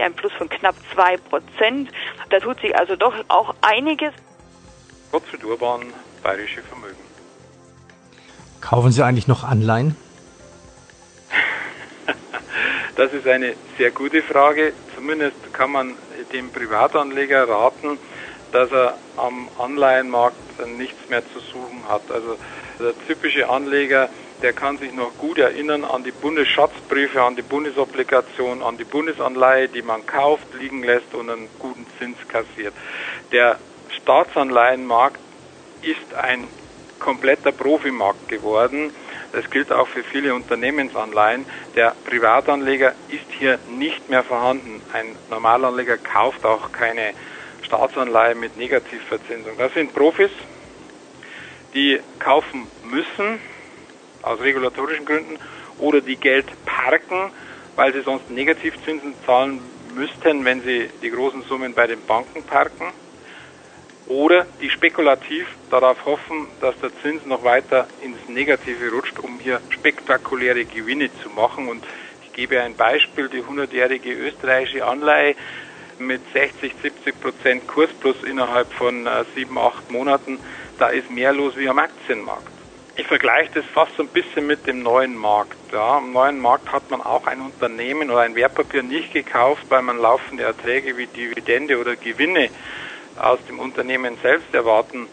ein 0.03 0.13
Plus 0.13 0.31
von 0.33 0.49
knapp 0.49 0.76
2 0.93 1.17
Prozent. 1.17 1.89
Da 2.29 2.39
tut 2.39 2.59
sich 2.61 2.77
also 2.77 2.95
doch 2.95 3.13
auch 3.27 3.55
einiges. 3.61 4.13
Gottfried 5.11 5.43
Urban, 5.43 5.81
Bayerische 6.23 6.61
Vermögen. 6.61 6.97
Kaufen 8.61 8.91
Sie 8.91 9.03
eigentlich 9.03 9.27
noch 9.27 9.43
Anleihen? 9.43 9.95
Das 12.95 13.13
ist 13.13 13.27
eine 13.27 13.53
sehr 13.77 13.91
gute 13.91 14.23
Frage. 14.23 14.73
Zumindest 14.95 15.53
kann 15.53 15.71
man 15.71 15.93
dem 16.33 16.51
Privatanleger 16.51 17.47
raten, 17.47 17.99
dass 18.51 18.71
er 18.71 18.97
am 19.17 19.47
Anleihenmarkt 19.59 20.35
nichts 20.77 21.07
mehr 21.07 21.21
zu 21.31 21.39
suchen 21.39 21.87
hat. 21.87 22.09
Also 22.11 22.37
der 22.79 22.93
typische 23.07 23.49
Anleger, 23.49 24.09
der 24.41 24.53
kann 24.53 24.77
sich 24.77 24.93
noch 24.93 25.17
gut 25.17 25.37
erinnern 25.39 25.83
an 25.83 26.03
die 26.03 26.11
Bundesschatzbriefe, 26.11 27.21
an 27.23 27.35
die 27.35 27.41
Bundesobligation, 27.41 28.61
an 28.61 28.77
die 28.77 28.83
Bundesanleihe, 28.83 29.67
die 29.67 29.81
man 29.81 30.05
kauft, 30.05 30.53
liegen 30.59 30.83
lässt 30.83 31.13
und 31.13 31.29
einen 31.29 31.49
guten 31.57 31.85
Zins 31.97 32.17
kassiert. 32.27 32.73
Der 33.31 33.57
Staatsanleihenmarkt 34.01 35.19
ist 35.81 36.13
ein 36.13 36.47
kompletter 36.99 37.51
Profimarkt 37.51 38.27
geworden. 38.27 38.91
Das 39.31 39.49
gilt 39.49 39.71
auch 39.71 39.87
für 39.87 40.03
viele 40.03 40.33
Unternehmensanleihen. 40.33 41.45
Der 41.75 41.95
Privatanleger 42.05 42.93
ist 43.09 43.25
hier 43.37 43.59
nicht 43.69 44.09
mehr 44.09 44.23
vorhanden. 44.23 44.81
Ein 44.93 45.15
Normalanleger 45.29 45.97
kauft 45.97 46.45
auch 46.45 46.71
keine 46.71 47.13
Staatsanleihe 47.63 48.35
mit 48.35 48.57
Negativverzinsung. 48.57 49.57
Das 49.57 49.73
sind 49.73 49.93
Profis, 49.93 50.31
die 51.73 51.99
kaufen 52.19 52.67
müssen 52.83 53.39
aus 54.27 54.39
regulatorischen 54.39 55.05
Gründen 55.05 55.37
oder 55.79 56.01
die 56.01 56.15
Geld 56.15 56.45
parken, 56.65 57.31
weil 57.75 57.93
sie 57.93 58.01
sonst 58.01 58.29
Negativzinsen 58.29 59.13
zahlen 59.25 59.59
müssten, 59.93 60.45
wenn 60.45 60.61
sie 60.61 60.89
die 61.01 61.09
großen 61.09 61.43
Summen 61.43 61.73
bei 61.73 61.87
den 61.87 62.03
Banken 62.05 62.43
parken 62.43 62.91
oder 64.07 64.45
die 64.61 64.69
spekulativ 64.69 65.47
darauf 65.69 66.05
hoffen, 66.05 66.47
dass 66.61 66.79
der 66.79 66.91
Zins 67.01 67.25
noch 67.25 67.43
weiter 67.43 67.87
ins 68.01 68.29
Negative 68.29 68.91
rutscht, 68.91 69.19
um 69.19 69.39
hier 69.39 69.59
spektakuläre 69.69 70.65
Gewinne 70.65 71.09
zu 71.21 71.29
machen. 71.29 71.67
Und 71.67 71.83
ich 72.23 72.31
gebe 72.33 72.61
ein 72.61 72.75
Beispiel, 72.75 73.27
die 73.27 73.41
100-jährige 73.41 74.13
österreichische 74.13 74.85
Anleihe 74.85 75.35
mit 75.99 76.21
60, 76.31 76.73
70 76.81 77.21
Prozent 77.21 77.67
Kursplus 77.67 78.23
innerhalb 78.23 78.71
von 78.71 79.05
äh, 79.07 79.25
sieben, 79.35 79.57
acht 79.57 79.89
Monaten, 79.91 80.39
da 80.77 80.87
ist 80.87 81.09
mehr 81.09 81.33
los 81.33 81.57
wie 81.57 81.67
am 81.67 81.79
Aktienmarkt. 81.79 82.56
Ich 82.99 83.05
vergleiche 83.05 83.51
das 83.53 83.65
fast 83.65 83.95
so 83.95 84.01
ein 84.01 84.09
bisschen 84.09 84.47
mit 84.47 84.65
dem 84.65 84.81
neuen 84.81 85.15
Markt. 85.15 85.55
Ja, 85.71 85.99
Im 85.99 86.13
neuen 86.13 86.39
Markt 86.39 86.71
hat 86.71 86.89
man 86.89 86.99
auch 86.99 87.27
ein 87.27 87.41
Unternehmen 87.41 88.09
oder 88.09 88.21
ein 88.21 88.33
Wertpapier 88.33 88.81
nicht 88.81 89.13
gekauft, 89.13 89.63
weil 89.69 89.83
man 89.83 89.99
laufende 89.99 90.43
Erträge 90.43 90.97
wie 90.97 91.05
Dividende 91.05 91.77
oder 91.77 91.95
Gewinne 91.95 92.49
aus 93.15 93.37
dem 93.47 93.59
Unternehmen 93.59 94.17
selbst 94.23 94.51
erwarten, 94.51 95.07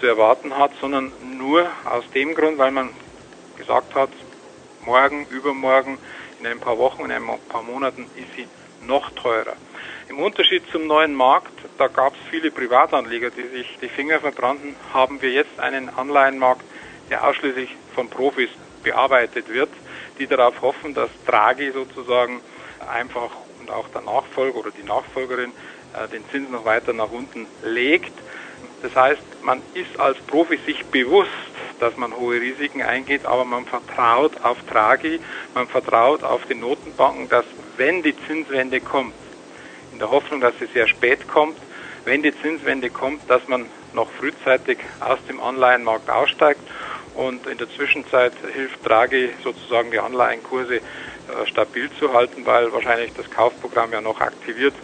zu 0.00 0.06
erwarten 0.06 0.54
hat, 0.54 0.72
sondern 0.82 1.12
nur 1.38 1.66
aus 1.86 2.04
dem 2.14 2.34
Grund, 2.34 2.58
weil 2.58 2.72
man 2.72 2.90
gesagt 3.56 3.94
hat, 3.94 4.10
morgen, 4.84 5.26
übermorgen, 5.30 5.96
in 6.40 6.46
ein 6.46 6.60
paar 6.60 6.76
Wochen, 6.76 7.06
in 7.06 7.10
ein 7.10 7.24
paar 7.48 7.62
Monaten 7.62 8.02
ist 8.16 8.34
sie 8.36 8.46
noch 8.86 9.10
teurer. 9.12 9.56
Im 10.10 10.18
Unterschied 10.18 10.64
zum 10.70 10.86
neuen 10.86 11.14
Markt, 11.14 11.52
da 11.78 11.88
gab 11.88 12.12
es 12.12 12.20
viele 12.30 12.50
Privatanleger, 12.50 13.30
die 13.30 13.48
sich 13.48 13.78
die 13.80 13.88
Finger 13.88 14.20
verbrannten, 14.20 14.76
haben 14.92 15.22
wir 15.22 15.30
jetzt 15.30 15.58
einen 15.58 15.88
Anleihenmarkt, 15.88 16.64
der 17.10 17.26
ausschließlich 17.26 17.70
von 17.94 18.08
Profis 18.08 18.50
bearbeitet 18.82 19.48
wird, 19.48 19.70
die 20.18 20.26
darauf 20.26 20.60
hoffen, 20.62 20.94
dass 20.94 21.10
Draghi 21.26 21.72
sozusagen 21.72 22.40
einfach 22.88 23.30
und 23.60 23.70
auch 23.70 23.88
der 23.88 24.00
Nachfolger 24.02 24.58
oder 24.58 24.70
die 24.70 24.82
Nachfolgerin 24.82 25.52
äh, 25.94 26.08
den 26.08 26.24
Zins 26.30 26.50
noch 26.50 26.64
weiter 26.64 26.92
nach 26.92 27.10
unten 27.10 27.46
legt. 27.62 28.12
Das 28.82 28.94
heißt, 28.94 29.22
man 29.42 29.60
ist 29.74 29.98
als 29.98 30.18
Profi 30.18 30.58
sich 30.64 30.84
bewusst, 30.86 31.30
dass 31.78 31.96
man 31.96 32.14
hohe 32.14 32.40
Risiken 32.40 32.82
eingeht, 32.82 33.26
aber 33.26 33.44
man 33.44 33.66
vertraut 33.66 34.32
auf 34.42 34.58
Draghi, 34.70 35.20
man 35.54 35.66
vertraut 35.66 36.22
auf 36.22 36.42
die 36.46 36.54
Notenbanken, 36.54 37.28
dass 37.28 37.44
wenn 37.76 38.02
die 38.02 38.14
Zinswende 38.26 38.80
kommt, 38.80 39.14
in 39.92 39.98
der 39.98 40.10
Hoffnung, 40.10 40.40
dass 40.40 40.54
sie 40.58 40.66
sehr 40.66 40.86
spät 40.86 41.28
kommt, 41.28 41.56
wenn 42.04 42.22
die 42.22 42.38
Zinswende 42.40 42.90
kommt, 42.90 43.28
dass 43.28 43.46
man 43.48 43.66
noch 43.92 44.10
frühzeitig 44.12 44.78
aus 45.00 45.18
dem 45.28 45.40
Anleihenmarkt 45.40 46.08
aussteigt 46.08 46.60
und 47.14 47.46
in 47.46 47.58
der 47.58 47.68
Zwischenzeit 47.70 48.32
hilft 48.52 48.86
Draghi 48.88 49.30
sozusagen 49.42 49.90
die 49.90 49.98
Anleihenkurse 49.98 50.76
äh, 50.76 50.80
stabil 51.46 51.90
zu 51.98 52.12
halten, 52.12 52.46
weil 52.46 52.72
wahrscheinlich 52.72 53.12
das 53.14 53.30
Kaufprogramm 53.30 53.92
ja 53.92 54.00
noch 54.00 54.20
aktiviert 54.20 54.74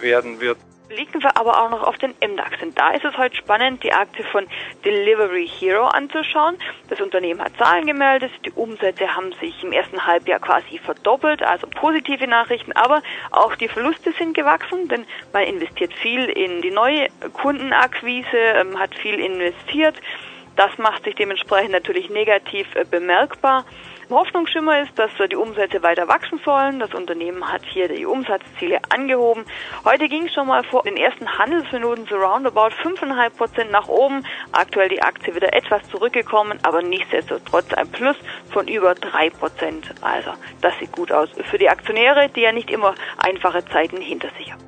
werden 0.00 0.40
wird. 0.40 0.58
Blicken 0.88 1.22
wir 1.22 1.36
aber 1.36 1.62
auch 1.62 1.70
noch 1.70 1.82
auf 1.82 1.96
den 1.96 2.14
MDAX. 2.20 2.62
Und 2.62 2.78
da 2.78 2.90
ist 2.90 3.04
es 3.04 3.16
heute 3.16 3.34
spannend, 3.34 3.82
die 3.82 3.92
Aktie 3.92 4.24
von 4.24 4.46
Delivery 4.84 5.48
Hero 5.48 5.86
anzuschauen. 5.86 6.56
Das 6.88 7.00
Unternehmen 7.00 7.40
hat 7.42 7.56
Zahlen 7.56 7.86
gemeldet, 7.86 8.30
die 8.44 8.50
Umsätze 8.50 9.08
haben 9.16 9.32
sich 9.40 9.64
im 9.64 9.72
ersten 9.72 10.06
Halbjahr 10.06 10.40
quasi 10.40 10.78
verdoppelt, 10.78 11.42
also 11.42 11.66
positive 11.68 12.26
Nachrichten, 12.26 12.72
aber 12.72 13.02
auch 13.30 13.56
die 13.56 13.68
Verluste 13.68 14.12
sind 14.12 14.34
gewachsen, 14.34 14.88
denn 14.88 15.06
man 15.32 15.44
investiert 15.44 15.94
viel 15.94 16.26
in 16.26 16.60
die 16.60 16.70
neue 16.70 17.08
Kundenakquise, 17.32 18.36
ähm, 18.36 18.78
hat 18.78 18.94
viel 18.94 19.18
investiert. 19.18 19.96
Das 20.56 20.78
macht 20.78 21.04
sich 21.04 21.14
dementsprechend 21.14 21.72
natürlich 21.72 22.10
negativ 22.10 22.66
äh, 22.74 22.84
bemerkbar. 22.84 23.64
Hoffnungsschimmer 24.10 24.82
ist, 24.82 24.98
dass 24.98 25.10
die 25.30 25.36
Umsätze 25.36 25.82
weiter 25.82 26.08
wachsen 26.08 26.38
sollen. 26.44 26.78
Das 26.78 26.92
Unternehmen 26.94 27.50
hat 27.50 27.62
hier 27.64 27.88
die 27.88 28.06
Umsatzziele 28.06 28.78
angehoben. 28.90 29.44
Heute 29.84 30.08
ging 30.08 30.26
es 30.26 30.34
schon 30.34 30.46
mal 30.46 30.62
vor 30.64 30.82
den 30.82 30.96
ersten 30.96 31.26
Handelsminuten 31.26 32.06
zu 32.06 32.14
roundabout 32.16 32.74
5,5 32.82 33.30
Prozent 33.30 33.70
nach 33.72 33.88
oben. 33.88 34.24
Aktuell 34.52 34.88
die 34.88 35.02
Aktie 35.02 35.34
wieder 35.34 35.52
etwas 35.54 35.88
zurückgekommen, 35.88 36.58
aber 36.62 36.82
nichtsdestotrotz 36.82 37.72
ein 37.72 37.88
Plus 37.88 38.16
von 38.52 38.68
über 38.68 38.94
3 38.94 39.30
Prozent. 39.30 39.94
Also 40.02 40.30
das 40.60 40.74
sieht 40.78 40.92
gut 40.92 41.10
aus 41.10 41.30
für 41.50 41.58
die 41.58 41.68
Aktionäre, 41.68 42.28
die 42.28 42.42
ja 42.42 42.52
nicht 42.52 42.70
immer 42.70 42.94
einfache 43.18 43.64
Zeiten 43.64 43.96
hinter 43.96 44.28
sich 44.38 44.52
haben. 44.52 44.62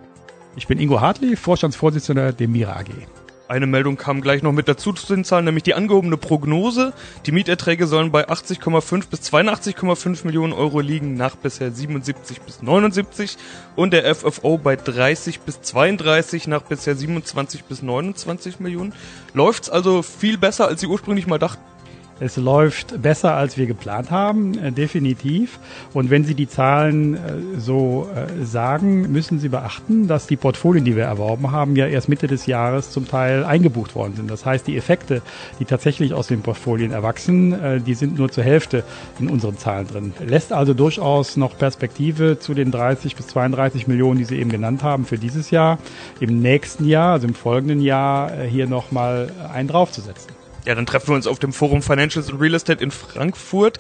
Ich 0.57 0.67
bin 0.67 0.81
Ingo 0.81 1.01
Hartley, 1.01 1.37
Vorstandsvorsitzender 1.37 2.33
der 2.33 2.49
Mira 2.49 2.73
AG. 2.73 3.26
Eine 3.49 3.69
Meldung 3.69 3.97
kam 3.97 4.23
gleich 4.23 4.43
noch 4.43 4.51
mit 4.51 4.67
dazu 4.67 4.93
zu 4.93 5.15
den 5.15 5.25
Zahlen, 5.25 5.45
nämlich 5.45 5.63
die 5.63 5.75
angehobene 5.75 6.17
Prognose. 6.17 6.93
Die 7.27 7.33
Mieterträge 7.33 7.87
sollen 7.87 8.11
bei 8.11 8.29
80,5 8.29 9.09
bis 9.09 9.21
82,5 9.33 10.27
Millionen 10.27 10.53
Euro 10.53 10.81
liegen, 10.81 11.15
nach 11.15 11.37
bisher 11.37 11.71
77 11.71 12.41
bis 12.41 12.63
79. 12.63 13.37
Und 13.77 13.93
der 13.93 14.13
FFO 14.13 14.59
bei 14.59 14.75
30 14.75 15.41
bis 15.41 15.63
32, 15.63 16.49
nach 16.49 16.63
bisher 16.63 16.97
27 16.97 17.65
bis 17.65 17.83
29 17.83 18.59
Millionen. 18.59 18.93
Läuft's 19.33 19.71
also 19.71 20.03
viel 20.03 20.39
besser, 20.39 20.67
als 20.67 20.81
Sie 20.81 20.89
ursprünglich 20.89 21.29
mal 21.29 21.39
dachten? 21.39 21.76
Es 22.19 22.37
läuft 22.39 23.03
besser, 23.03 23.35
als 23.35 23.59
wir 23.59 23.67
geplant 23.67 24.11
haben, 24.11 24.57
äh, 24.57 24.73
definitiv. 24.73 25.59
Und 25.93 26.09
wenn 26.09 26.25
Sie 26.25 26.35
die 26.35 26.49
Zahlen 26.49 27.15
äh, 27.15 27.19
so 27.59 28.09
äh, 28.15 28.43
sagen, 28.43 29.13
müssen 29.13 29.39
Sie 29.39 29.51
beachten, 29.51 30.09
dass 30.09 30.27
die 30.27 30.37
Portfolien, 30.37 30.87
die 30.87 30.97
wir 30.97 31.05
erworben 31.05 31.53
haben, 31.53 31.77
ja 31.77 31.87
erst 31.87 32.09
Mitte 32.09 32.27
des 32.27 32.47
Jahres 32.47 32.91
zum 32.91 33.07
Teil 33.07 33.45
eingebucht 33.45 33.95
worden 33.95 34.15
sind. 34.17 34.31
Das 34.31 34.47
heißt, 34.47 34.67
die 34.67 34.79
Effekte, 34.79 35.21
die 35.61 35.67
tatsächlich 35.67 36.15
aus 36.15 36.29
den 36.29 36.41
Portfolien 36.41 36.91
erwachsen, 36.91 37.83
die 37.85 37.95
sind 37.95 38.19
nur 38.19 38.31
zur 38.31 38.45
Hälfte 38.45 38.85
in 39.19 39.29
unseren 39.29 39.59
Zahlen 39.59 39.87
drin. 39.87 40.13
Lässt 40.25 40.53
also 40.53 40.75
durchaus 40.75 41.37
noch 41.37 41.59
Perspektive 41.59 42.39
zu 42.39 42.55
den 42.55 42.71
30 42.71 43.17
bis 43.17 43.27
32 43.29 43.87
Millionen, 43.87 44.19
die 44.19 44.25
Sie 44.25 44.39
eben 44.39 44.51
genannt 44.51 44.83
haben 44.83 45.05
für 45.05 45.19
dieses 45.19 45.51
Jahr, 45.51 45.79
im 46.21 46.41
nächsten 46.41 46.87
Jahr, 46.87 47.13
also 47.13 47.27
im 47.27 47.35
folgenden 47.35 47.81
Jahr, 47.81 48.33
hier 48.43 48.67
nochmal 48.67 49.31
einen 49.53 49.69
draufzusetzen. 49.69 50.36
Ja, 50.67 50.75
dann 50.75 50.85
treffen 50.85 51.09
wir 51.09 51.15
uns 51.15 51.29
auf 51.29 51.39
dem 51.39 51.53
Forum 51.53 51.81
Financials 51.81 52.29
and 52.29 52.41
Real 52.41 52.55
Estate 52.55 52.83
in 52.83 52.91
Frankfurt. 52.91 53.79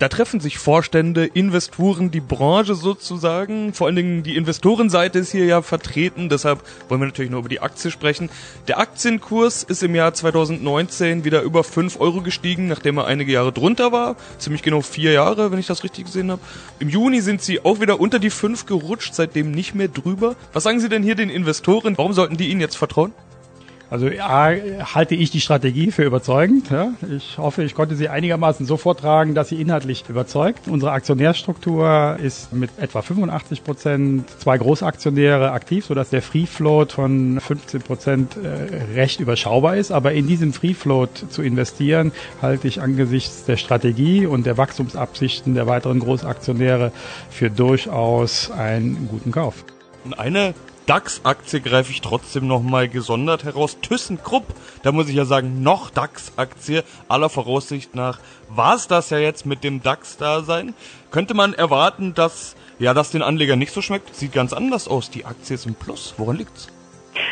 Da 0.00 0.08
treffen 0.08 0.38
sich 0.38 0.58
Vorstände, 0.58 1.26
Investoren, 1.26 2.10
die 2.10 2.20
Branche 2.20 2.74
sozusagen. 2.74 3.72
Vor 3.72 3.86
allen 3.86 3.96
Dingen 3.96 4.22
die 4.24 4.36
Investorenseite 4.36 5.18
ist 5.18 5.32
hier 5.32 5.44
ja 5.44 5.62
vertreten. 5.62 6.28
Deshalb 6.28 6.60
wollen 6.88 7.00
wir 7.00 7.06
natürlich 7.06 7.30
nur 7.30 7.40
über 7.40 7.48
die 7.48 7.60
Aktie 7.60 7.90
sprechen. 7.90 8.30
Der 8.66 8.78
Aktienkurs 8.78 9.62
ist 9.62 9.82
im 9.82 9.94
Jahr 9.94 10.12
2019 10.12 11.24
wieder 11.24 11.42
über 11.42 11.62
5 11.64 12.00
Euro 12.00 12.20
gestiegen, 12.20 12.66
nachdem 12.66 12.98
er 12.98 13.06
einige 13.06 13.32
Jahre 13.32 13.52
drunter 13.52 13.90
war. 13.90 14.16
Ziemlich 14.38 14.62
genau 14.62 14.82
vier 14.82 15.12
Jahre, 15.12 15.52
wenn 15.52 15.58
ich 15.58 15.66
das 15.66 15.84
richtig 15.84 16.06
gesehen 16.06 16.32
habe. 16.32 16.42
Im 16.80 16.88
Juni 16.88 17.20
sind 17.20 17.42
sie 17.42 17.64
auch 17.64 17.80
wieder 17.80 18.00
unter 18.00 18.18
die 18.18 18.30
5 18.30 18.66
gerutscht, 18.66 19.14
seitdem 19.14 19.52
nicht 19.52 19.74
mehr 19.74 19.88
drüber. 19.88 20.34
Was 20.52 20.64
sagen 20.64 20.78
Sie 20.78 20.88
denn 20.88 21.02
hier 21.04 21.16
den 21.16 21.30
Investoren? 21.30 21.96
Warum 21.96 22.12
sollten 22.12 22.36
die 22.36 22.50
Ihnen 22.50 22.60
jetzt 22.60 22.76
vertrauen? 22.76 23.12
Also 23.90 24.08
A, 24.20 24.52
halte 24.94 25.14
ich 25.14 25.30
die 25.30 25.40
Strategie 25.40 25.90
für 25.90 26.04
überzeugend. 26.04 26.70
Ja. 26.70 26.92
Ich 27.16 27.38
hoffe, 27.38 27.62
ich 27.62 27.74
konnte 27.74 27.96
sie 27.96 28.10
einigermaßen 28.10 28.66
so 28.66 28.76
vortragen, 28.76 29.34
dass 29.34 29.48
sie 29.48 29.60
inhaltlich 29.60 30.04
überzeugt. 30.08 30.68
Unsere 30.68 30.92
Aktionärstruktur 30.92 32.18
ist 32.22 32.52
mit 32.52 32.70
etwa 32.78 33.00
85 33.00 33.64
Prozent 33.64 34.30
zwei 34.40 34.58
Großaktionäre 34.58 35.52
aktiv, 35.52 35.86
sodass 35.86 36.10
der 36.10 36.20
Free 36.20 36.44
Float 36.44 36.92
von 36.92 37.40
15 37.40 37.80
Prozent 37.80 38.36
äh, 38.36 38.94
recht 38.94 39.20
überschaubar 39.20 39.76
ist. 39.76 39.90
Aber 39.90 40.12
in 40.12 40.26
diesen 40.26 40.52
Free 40.52 40.74
Float 40.74 41.24
zu 41.30 41.40
investieren, 41.40 42.12
halte 42.42 42.68
ich 42.68 42.82
angesichts 42.82 43.46
der 43.46 43.56
Strategie 43.56 44.26
und 44.26 44.44
der 44.44 44.58
Wachstumsabsichten 44.58 45.54
der 45.54 45.66
weiteren 45.66 46.00
Großaktionäre 46.00 46.92
für 47.30 47.48
durchaus 47.48 48.50
einen 48.50 49.08
guten 49.08 49.32
Kauf. 49.32 49.64
Eine 50.16 50.54
DAX-Aktie 50.88 51.60
greife 51.60 51.92
ich 51.92 52.00
trotzdem 52.00 52.46
nochmal 52.46 52.88
gesondert 52.88 53.44
heraus. 53.44 53.76
ThyssenKrupp, 53.82 54.46
da 54.82 54.90
muss 54.90 55.10
ich 55.10 55.16
ja 55.16 55.26
sagen, 55.26 55.62
noch 55.62 55.90
DAX-Aktie. 55.90 56.82
Aller 57.08 57.28
Voraussicht 57.28 57.94
nach 57.94 58.20
war 58.48 58.74
es 58.74 58.88
das 58.88 59.10
ja 59.10 59.18
jetzt 59.18 59.44
mit 59.44 59.64
dem 59.64 59.82
DAX-Dasein. 59.82 60.72
Könnte 61.10 61.34
man 61.34 61.52
erwarten, 61.52 62.14
dass 62.14 62.56
ja 62.78 62.94
das 62.94 63.10
den 63.10 63.20
Anleger 63.20 63.54
nicht 63.54 63.74
so 63.74 63.82
schmeckt? 63.82 64.16
Sieht 64.16 64.32
ganz 64.32 64.54
anders 64.54 64.88
aus. 64.88 65.10
Die 65.10 65.26
Aktie 65.26 65.56
ist 65.56 65.66
im 65.66 65.74
Plus. 65.74 66.14
Woran 66.16 66.36
liegt's? 66.36 66.68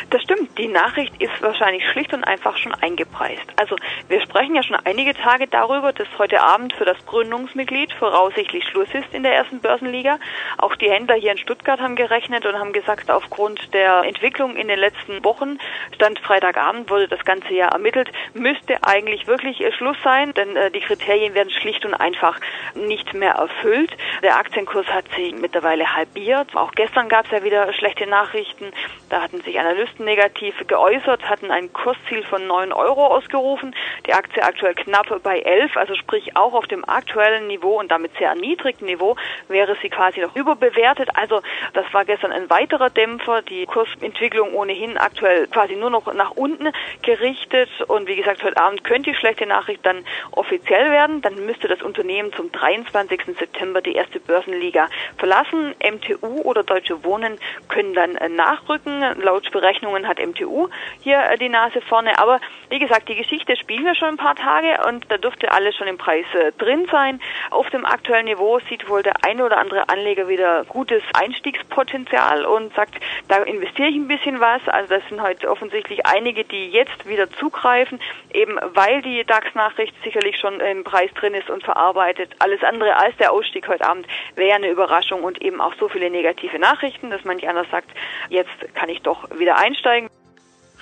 Das 0.09 0.21
stimmt. 0.21 0.57
Die 0.57 0.69
Nachricht 0.69 1.21
ist 1.21 1.41
wahrscheinlich 1.41 1.83
schlicht 1.89 2.13
und 2.13 2.23
einfach 2.23 2.55
schon 2.55 2.73
eingepreist. 2.73 3.43
Also 3.57 3.75
wir 4.07 4.21
sprechen 4.21 4.55
ja 4.55 4.63
schon 4.63 4.77
einige 4.85 5.13
Tage 5.13 5.47
darüber, 5.47 5.91
dass 5.91 6.07
heute 6.17 6.41
Abend 6.41 6.71
für 6.73 6.85
das 6.85 7.05
Gründungsmitglied 7.05 7.91
voraussichtlich 7.91 8.63
Schluss 8.63 8.87
ist 8.93 9.13
in 9.13 9.23
der 9.23 9.35
ersten 9.35 9.59
Börsenliga. 9.59 10.17
Auch 10.59 10.77
die 10.77 10.89
Händler 10.89 11.15
hier 11.15 11.33
in 11.33 11.37
Stuttgart 11.37 11.81
haben 11.81 11.97
gerechnet 11.97 12.45
und 12.45 12.57
haben 12.57 12.71
gesagt, 12.71 13.11
aufgrund 13.11 13.73
der 13.73 14.03
Entwicklung 14.03 14.55
in 14.55 14.69
den 14.69 14.79
letzten 14.79 15.25
Wochen, 15.25 15.57
stand 15.93 16.19
Freitagabend, 16.19 16.89
wurde 16.89 17.09
das 17.09 17.25
ganze 17.25 17.53
Jahr 17.53 17.73
ermittelt, 17.73 18.09
müsste 18.33 18.81
eigentlich 18.83 19.27
wirklich 19.27 19.61
Schluss 19.75 19.97
sein, 20.05 20.33
denn 20.35 20.55
äh, 20.55 20.71
die 20.71 20.79
Kriterien 20.79 21.33
werden 21.33 21.49
schlicht 21.49 21.85
und 21.85 21.93
einfach 21.93 22.39
nicht 22.75 23.13
mehr 23.13 23.33
erfüllt. 23.33 23.91
Der 24.23 24.37
Aktienkurs 24.37 24.87
hat 24.87 25.05
sich 25.15 25.35
mittlerweile 25.35 25.95
halbiert. 25.95 26.55
Auch 26.55 26.71
gestern 26.71 27.09
gab 27.09 27.25
es 27.25 27.31
ja 27.31 27.43
wieder 27.43 27.73
schlechte 27.73 28.07
Nachrichten. 28.07 28.71
Da 29.09 29.21
hatten 29.21 29.41
sich 29.41 29.59
Analysten 29.59 29.96
negativ 29.99 30.55
geäußert, 30.67 31.29
hatten 31.29 31.51
ein 31.51 31.71
Kursziel 31.73 32.23
von 32.23 32.45
9 32.47 32.71
Euro 32.73 33.07
ausgerufen. 33.07 33.75
Die 34.05 34.13
Aktie 34.13 34.43
aktuell 34.43 34.75
knapp 34.75 35.07
bei 35.23 35.39
11, 35.39 35.77
also 35.77 35.95
sprich 35.95 36.35
auch 36.35 36.53
auf 36.53 36.67
dem 36.67 36.87
aktuellen 36.87 37.47
Niveau 37.47 37.79
und 37.79 37.91
damit 37.91 38.11
sehr 38.17 38.35
niedrigen 38.35 38.85
Niveau 38.85 39.15
wäre 39.47 39.75
sie 39.81 39.89
quasi 39.89 40.19
noch 40.19 40.35
überbewertet. 40.35 41.09
Also 41.15 41.41
das 41.73 41.85
war 41.93 42.05
gestern 42.05 42.31
ein 42.31 42.49
weiterer 42.49 42.89
Dämpfer. 42.89 43.41
Die 43.41 43.65
Kursentwicklung 43.65 44.53
ohnehin 44.53 44.97
aktuell 44.97 45.47
quasi 45.47 45.75
nur 45.75 45.89
noch 45.89 46.11
nach 46.13 46.31
unten 46.31 46.71
gerichtet. 47.01 47.69
Und 47.87 48.07
wie 48.07 48.15
gesagt, 48.15 48.43
heute 48.43 48.57
Abend 48.57 48.83
könnte 48.83 49.11
die 49.11 49.15
schlechte 49.15 49.45
Nachricht 49.45 49.85
dann 49.85 50.03
offiziell 50.31 50.91
werden. 50.91 51.21
Dann 51.21 51.45
müsste 51.45 51.67
das 51.67 51.81
Unternehmen 51.81 52.33
zum 52.33 52.51
23. 52.51 53.37
September 53.37 53.81
die 53.81 53.95
erste 53.95 54.19
Börsenliga 54.19 54.89
verlassen. 55.17 55.73
MTU 55.83 56.41
oder 56.41 56.63
Deutsche 56.63 57.03
Wohnen 57.03 57.37
können 57.69 57.93
dann 57.93 58.17
nachrücken. 58.35 59.01
Laut 59.21 59.45
Berechnungen 59.87 60.07
hat 60.07 60.19
MTU 60.19 60.67
hier 61.01 61.19
äh, 61.19 61.37
die 61.37 61.49
Nase 61.49 61.81
vorne. 61.81 62.17
Aber 62.19 62.39
wie 62.69 62.79
gesagt, 62.79 63.07
die 63.09 63.15
Geschichte 63.15 63.55
spielen 63.55 63.85
wir 63.85 63.95
schon 63.95 64.09
ein 64.09 64.17
paar 64.17 64.35
Tage 64.35 64.77
und 64.87 65.09
da 65.09 65.17
dürfte 65.17 65.51
alles 65.51 65.75
schon 65.75 65.87
im 65.87 65.97
Preis 65.97 66.25
äh, 66.33 66.51
drin 66.57 66.87
sein. 66.91 67.21
Auf 67.51 67.69
dem 67.69 67.85
aktuellen 67.85 68.25
Niveau 68.25 68.59
sieht 68.69 68.89
wohl 68.89 69.03
der 69.03 69.23
eine 69.23 69.45
oder 69.45 69.57
andere 69.57 69.89
Anleger 69.89 70.27
wieder 70.27 70.65
gutes 70.65 71.01
Einstiegspotenzial 71.13 72.45
und 72.45 72.73
sagt, 72.75 72.95
da 73.27 73.37
investiere 73.43 73.89
ich 73.89 73.95
ein 73.95 74.07
bisschen 74.07 74.39
was. 74.39 74.61
Also 74.67 74.95
das 74.95 75.03
sind 75.09 75.21
heute 75.21 75.49
offensichtlich 75.49 76.05
einige, 76.05 76.43
die 76.43 76.69
jetzt 76.69 77.07
wieder 77.07 77.29
zugreifen, 77.31 77.99
eben 78.33 78.59
weil 78.73 79.01
die 79.01 79.23
DAX-Nachricht 79.23 79.95
sicherlich 80.03 80.37
schon 80.37 80.59
im 80.59 80.83
Preis 80.83 81.11
drin 81.15 81.33
ist 81.33 81.49
und 81.49 81.63
verarbeitet. 81.63 82.35
Alles 82.39 82.63
andere 82.63 82.97
als 82.97 83.15
der 83.17 83.31
Ausstieg 83.31 83.67
heute 83.67 83.87
Abend 83.87 84.07
wäre 84.35 84.55
eine 84.55 84.69
Überraschung 84.69 85.23
und 85.23 85.41
eben 85.41 85.61
auch 85.61 85.73
so 85.79 85.87
viele 85.87 86.09
negative 86.09 86.59
Nachrichten, 86.59 87.09
dass 87.09 87.23
manch 87.23 87.47
einer 87.47 87.65
sagt, 87.65 87.89
jetzt 88.29 88.75
kann 88.75 88.89
ich 88.89 89.01
doch 89.01 89.29
wieder 89.37 89.57
einsteigen. 89.57 89.76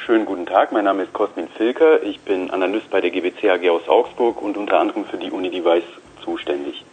Schönen 0.05 0.25
guten 0.25 0.45
Tag, 0.45 0.71
mein 0.71 0.85
Name 0.85 1.03
ist 1.03 1.13
Cosmin 1.13 1.47
Filker. 1.49 2.01
Ich 2.03 2.19
bin 2.21 2.49
Analyst 2.49 2.89
bei 2.89 3.01
der 3.01 3.11
GWC 3.11 3.49
AG 3.49 3.69
aus 3.69 3.89
Augsburg 3.89 4.41
und 4.41 4.57
unter 4.57 4.79
anderem 4.79 5.05
für 5.05 5.17
die 5.17 5.31
UniDevice 5.31 5.83
zuständig. 6.23 6.83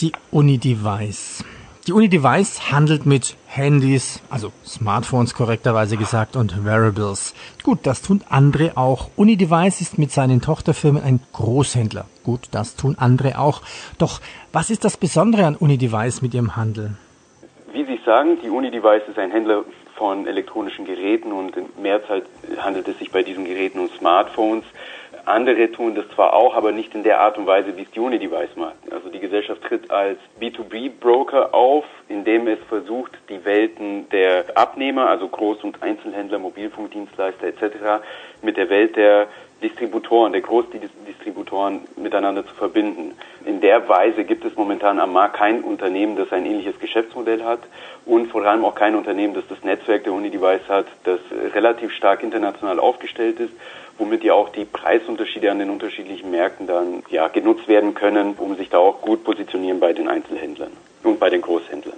Die 0.00 0.12
UniDevice. 0.30 1.44
Die 1.86 1.92
UniDevice 1.92 2.70
handelt 2.70 3.06
mit 3.06 3.36
Handys, 3.46 4.22
also 4.30 4.52
Smartphones 4.64 5.34
korrekterweise 5.34 5.96
gesagt, 5.96 6.36
und 6.36 6.64
Wearables. 6.64 7.34
Gut, 7.62 7.80
das 7.82 8.02
tun 8.02 8.22
andere 8.28 8.76
auch. 8.76 9.10
UniDevice 9.16 9.80
ist 9.80 9.98
mit 9.98 10.12
seinen 10.12 10.40
Tochterfirmen 10.40 11.02
ein 11.02 11.20
Großhändler. 11.32 12.06
Gut, 12.24 12.48
das 12.52 12.76
tun 12.76 12.96
andere 12.98 13.38
auch. 13.38 13.62
Doch 13.98 14.20
was 14.52 14.70
ist 14.70 14.84
das 14.84 14.96
Besondere 14.96 15.44
an 15.44 15.56
UniDevice 15.56 16.22
mit 16.22 16.34
ihrem 16.34 16.56
Handel? 16.56 16.96
Wie 17.72 17.84
Sie 17.84 18.00
sagen, 18.04 18.38
die 18.42 18.48
UniDevice 18.48 19.08
ist 19.08 19.18
ein 19.18 19.30
Händler 19.30 19.64
von 19.96 20.26
elektronischen 20.26 20.84
Geräten 20.84 21.32
und 21.32 21.56
in 21.56 21.68
Mehrzahl 21.80 22.22
handelt 22.58 22.86
es 22.88 22.98
sich 22.98 23.10
bei 23.10 23.22
diesen 23.22 23.44
Geräten 23.44 23.80
um 23.80 23.88
Smartphones. 23.90 24.64
Andere 25.24 25.72
tun 25.72 25.94
das 25.94 26.08
zwar 26.14 26.34
auch, 26.34 26.54
aber 26.54 26.70
nicht 26.70 26.94
in 26.94 27.02
der 27.02 27.20
Art 27.20 27.36
und 27.36 27.46
Weise, 27.46 27.76
wie 27.76 27.82
es 27.82 27.90
die 27.90 28.00
Unidevice 28.00 28.54
macht. 28.54 28.76
Also 28.92 29.08
die 29.08 29.18
Gesellschaft 29.18 29.62
tritt 29.62 29.90
als 29.90 30.18
B2B-Broker 30.40 31.52
auf, 31.52 31.84
indem 32.08 32.46
es 32.46 32.58
versucht, 32.68 33.12
die 33.28 33.44
Welten 33.44 34.08
der 34.10 34.44
Abnehmer, 34.54 35.08
also 35.08 35.26
Groß- 35.26 35.62
und 35.62 35.82
Einzelhändler, 35.82 36.38
Mobilfunkdienstleister 36.38 37.46
etc., 37.46 38.04
mit 38.42 38.56
der 38.56 38.70
Welt 38.70 38.94
der 38.94 39.26
Distributoren, 39.62 40.32
der 40.32 40.42
Großdistributoren 40.42 41.80
miteinander 41.96 42.46
zu 42.46 42.54
verbinden. 42.54 43.12
In 43.44 43.60
der 43.60 43.88
Weise 43.88 44.24
gibt 44.24 44.44
es 44.44 44.54
momentan 44.54 45.00
am 45.00 45.12
Markt 45.12 45.36
kein 45.36 45.62
Unternehmen, 45.62 46.16
das 46.16 46.32
ein 46.32 46.44
ähnliches 46.44 46.78
Geschäftsmodell 46.78 47.42
hat 47.42 47.60
und 48.04 48.30
vor 48.30 48.44
allem 48.44 48.64
auch 48.64 48.74
kein 48.74 48.94
Unternehmen, 48.94 49.34
das 49.34 49.44
das 49.48 49.62
Netzwerk 49.64 50.04
der 50.04 50.12
Unidevice 50.12 50.68
hat, 50.68 50.86
das 51.04 51.20
relativ 51.54 51.92
stark 51.92 52.22
international 52.22 52.78
aufgestellt 52.78 53.40
ist 53.40 53.52
womit 53.98 54.24
ja 54.24 54.34
auch 54.34 54.50
die 54.50 54.64
Preisunterschiede 54.64 55.50
an 55.50 55.58
den 55.58 55.70
unterschiedlichen 55.70 56.30
Märkten 56.30 56.66
dann 56.66 57.02
ja 57.10 57.28
genutzt 57.28 57.68
werden 57.68 57.94
können, 57.94 58.34
um 58.34 58.56
sich 58.56 58.68
da 58.68 58.78
auch 58.78 59.00
gut 59.00 59.24
positionieren 59.24 59.80
bei 59.80 59.92
den 59.92 60.08
Einzelhändlern 60.08 60.72
und 61.02 61.18
bei 61.18 61.30
den 61.30 61.40
Großhändlern. 61.40 61.96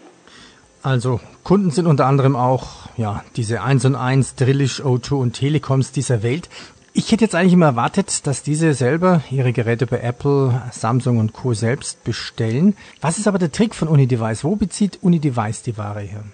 Also 0.83 1.21
Kunden 1.43 1.71
sind 1.71 1.87
unter 1.87 2.07
anderem 2.07 2.37
auch 2.37 2.89
ja 2.97 3.25
diese 3.37 3.63
1 3.63 3.85
und 3.87 3.97
1, 3.97 4.37
Drillisch, 4.37 4.81
O2 4.81 5.15
und 5.15 5.33
Telekoms 5.33 5.91
dieser 5.93 6.23
Welt. 6.23 6.49
Ich 6.95 7.13
hätte 7.13 7.25
jetzt 7.25 7.35
eigentlich 7.35 7.53
immer 7.53 7.67
erwartet, 7.67 8.27
dass 8.27 8.43
diese 8.43 8.73
selber 8.75 9.23
ihre 9.31 9.53
Geräte 9.53 9.87
bei 9.87 10.01
Apple, 10.01 10.63
Samsung 10.73 11.19
und 11.19 11.33
Co. 11.33 11.53
selbst 11.53 12.03
bestellen. 12.03 12.77
Was 13.01 13.19
ist 13.19 13.29
aber 13.29 13.39
der 13.39 13.53
Trick 13.53 13.75
von 13.75 13.89
Unidevice? 13.89 14.43
Wo 14.43 14.57
bezieht 14.57 14.99
Unidevice 15.03 15.63
die 15.63 15.77
Ware 15.77 16.01
her? 16.01 16.25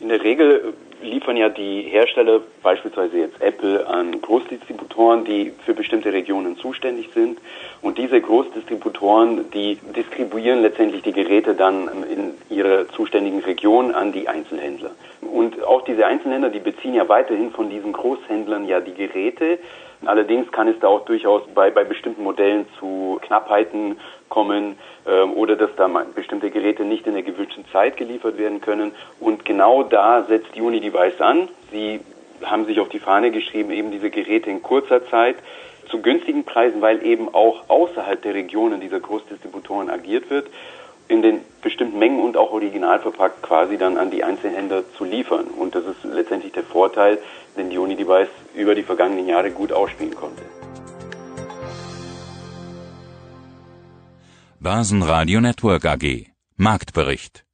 In 0.00 0.08
der 0.08 0.22
Regel 0.22 0.74
liefern 1.02 1.36
ja 1.36 1.48
die 1.48 1.82
Hersteller, 1.82 2.40
beispielsweise 2.62 3.18
jetzt 3.18 3.40
Apple, 3.40 3.86
an 3.86 4.20
Großdistributoren, 4.20 5.24
die 5.24 5.52
für 5.64 5.74
bestimmte 5.74 6.12
Regionen 6.12 6.56
zuständig 6.56 7.08
sind. 7.14 7.38
Und 7.80 7.98
diese 7.98 8.20
Großdistributoren, 8.20 9.50
die 9.52 9.78
distribuieren 9.96 10.62
letztendlich 10.62 11.02
die 11.02 11.12
Geräte 11.12 11.54
dann 11.54 11.88
in 12.04 12.34
ihrer 12.54 12.88
zuständigen 12.90 13.40
Region 13.40 13.94
an 13.94 14.12
die 14.12 14.28
Einzelhändler. 14.28 14.90
Und 15.20 15.62
auch 15.64 15.82
diese 15.82 16.06
Einzelhändler, 16.06 16.50
die 16.50 16.60
beziehen 16.60 16.94
ja 16.94 17.08
weiterhin 17.08 17.50
von 17.50 17.70
diesen 17.70 17.92
Großhändlern 17.92 18.66
ja 18.68 18.80
die 18.80 18.94
Geräte. 18.94 19.58
Allerdings 20.06 20.50
kann 20.52 20.68
es 20.68 20.78
da 20.80 20.88
auch 20.88 21.04
durchaus 21.04 21.42
bei, 21.54 21.70
bei 21.70 21.84
bestimmten 21.84 22.22
Modellen 22.22 22.66
zu 22.78 23.18
Knappheiten 23.22 23.98
kommen 24.28 24.76
ähm, 25.06 25.32
oder 25.34 25.56
dass 25.56 25.70
da 25.76 25.88
bestimmte 26.14 26.50
Geräte 26.50 26.84
nicht 26.84 27.06
in 27.06 27.14
der 27.14 27.22
gewünschten 27.22 27.64
Zeit 27.72 27.96
geliefert 27.96 28.38
werden 28.38 28.60
können. 28.60 28.92
Und 29.20 29.44
genau 29.44 29.82
da 29.82 30.24
setzt 30.24 30.56
Unidevice 30.56 31.20
an. 31.20 31.48
Sie 31.70 32.00
haben 32.42 32.66
sich 32.66 32.80
auf 32.80 32.88
die 32.88 32.98
Fahne 32.98 33.30
geschrieben, 33.30 33.70
eben 33.70 33.90
diese 33.90 34.10
Geräte 34.10 34.50
in 34.50 34.62
kurzer 34.62 35.06
Zeit 35.08 35.36
zu 35.88 36.00
günstigen 36.00 36.44
Preisen, 36.44 36.80
weil 36.80 37.04
eben 37.04 37.32
auch 37.34 37.68
außerhalb 37.68 38.20
der 38.22 38.34
Regionen 38.34 38.80
dieser 38.80 39.00
Großdistributoren 39.00 39.90
agiert 39.90 40.30
wird, 40.30 40.48
in 41.12 41.20
den 41.20 41.40
bestimmten 41.60 41.98
Mengen 41.98 42.20
und 42.20 42.38
auch 42.38 42.52
original 42.52 42.98
verpackt 42.98 43.42
quasi 43.42 43.76
dann 43.76 43.98
an 43.98 44.10
die 44.10 44.24
Einzelhändler 44.24 44.82
zu 44.96 45.04
liefern. 45.04 45.46
Und 45.46 45.74
das 45.74 45.84
ist 45.84 46.02
letztendlich 46.04 46.52
der 46.52 46.64
Vorteil, 46.64 47.18
den 47.56 47.68
die 47.68 47.76
Unidevice 47.76 48.30
über 48.54 48.74
die 48.74 48.82
vergangenen 48.82 49.28
Jahre 49.28 49.50
gut 49.50 49.72
ausspielen 49.72 50.14
konnte. 50.14 50.42
Börsenradio 54.58 55.40
Network 55.42 55.84
AG. 55.84 56.06
Marktbericht 56.56 57.44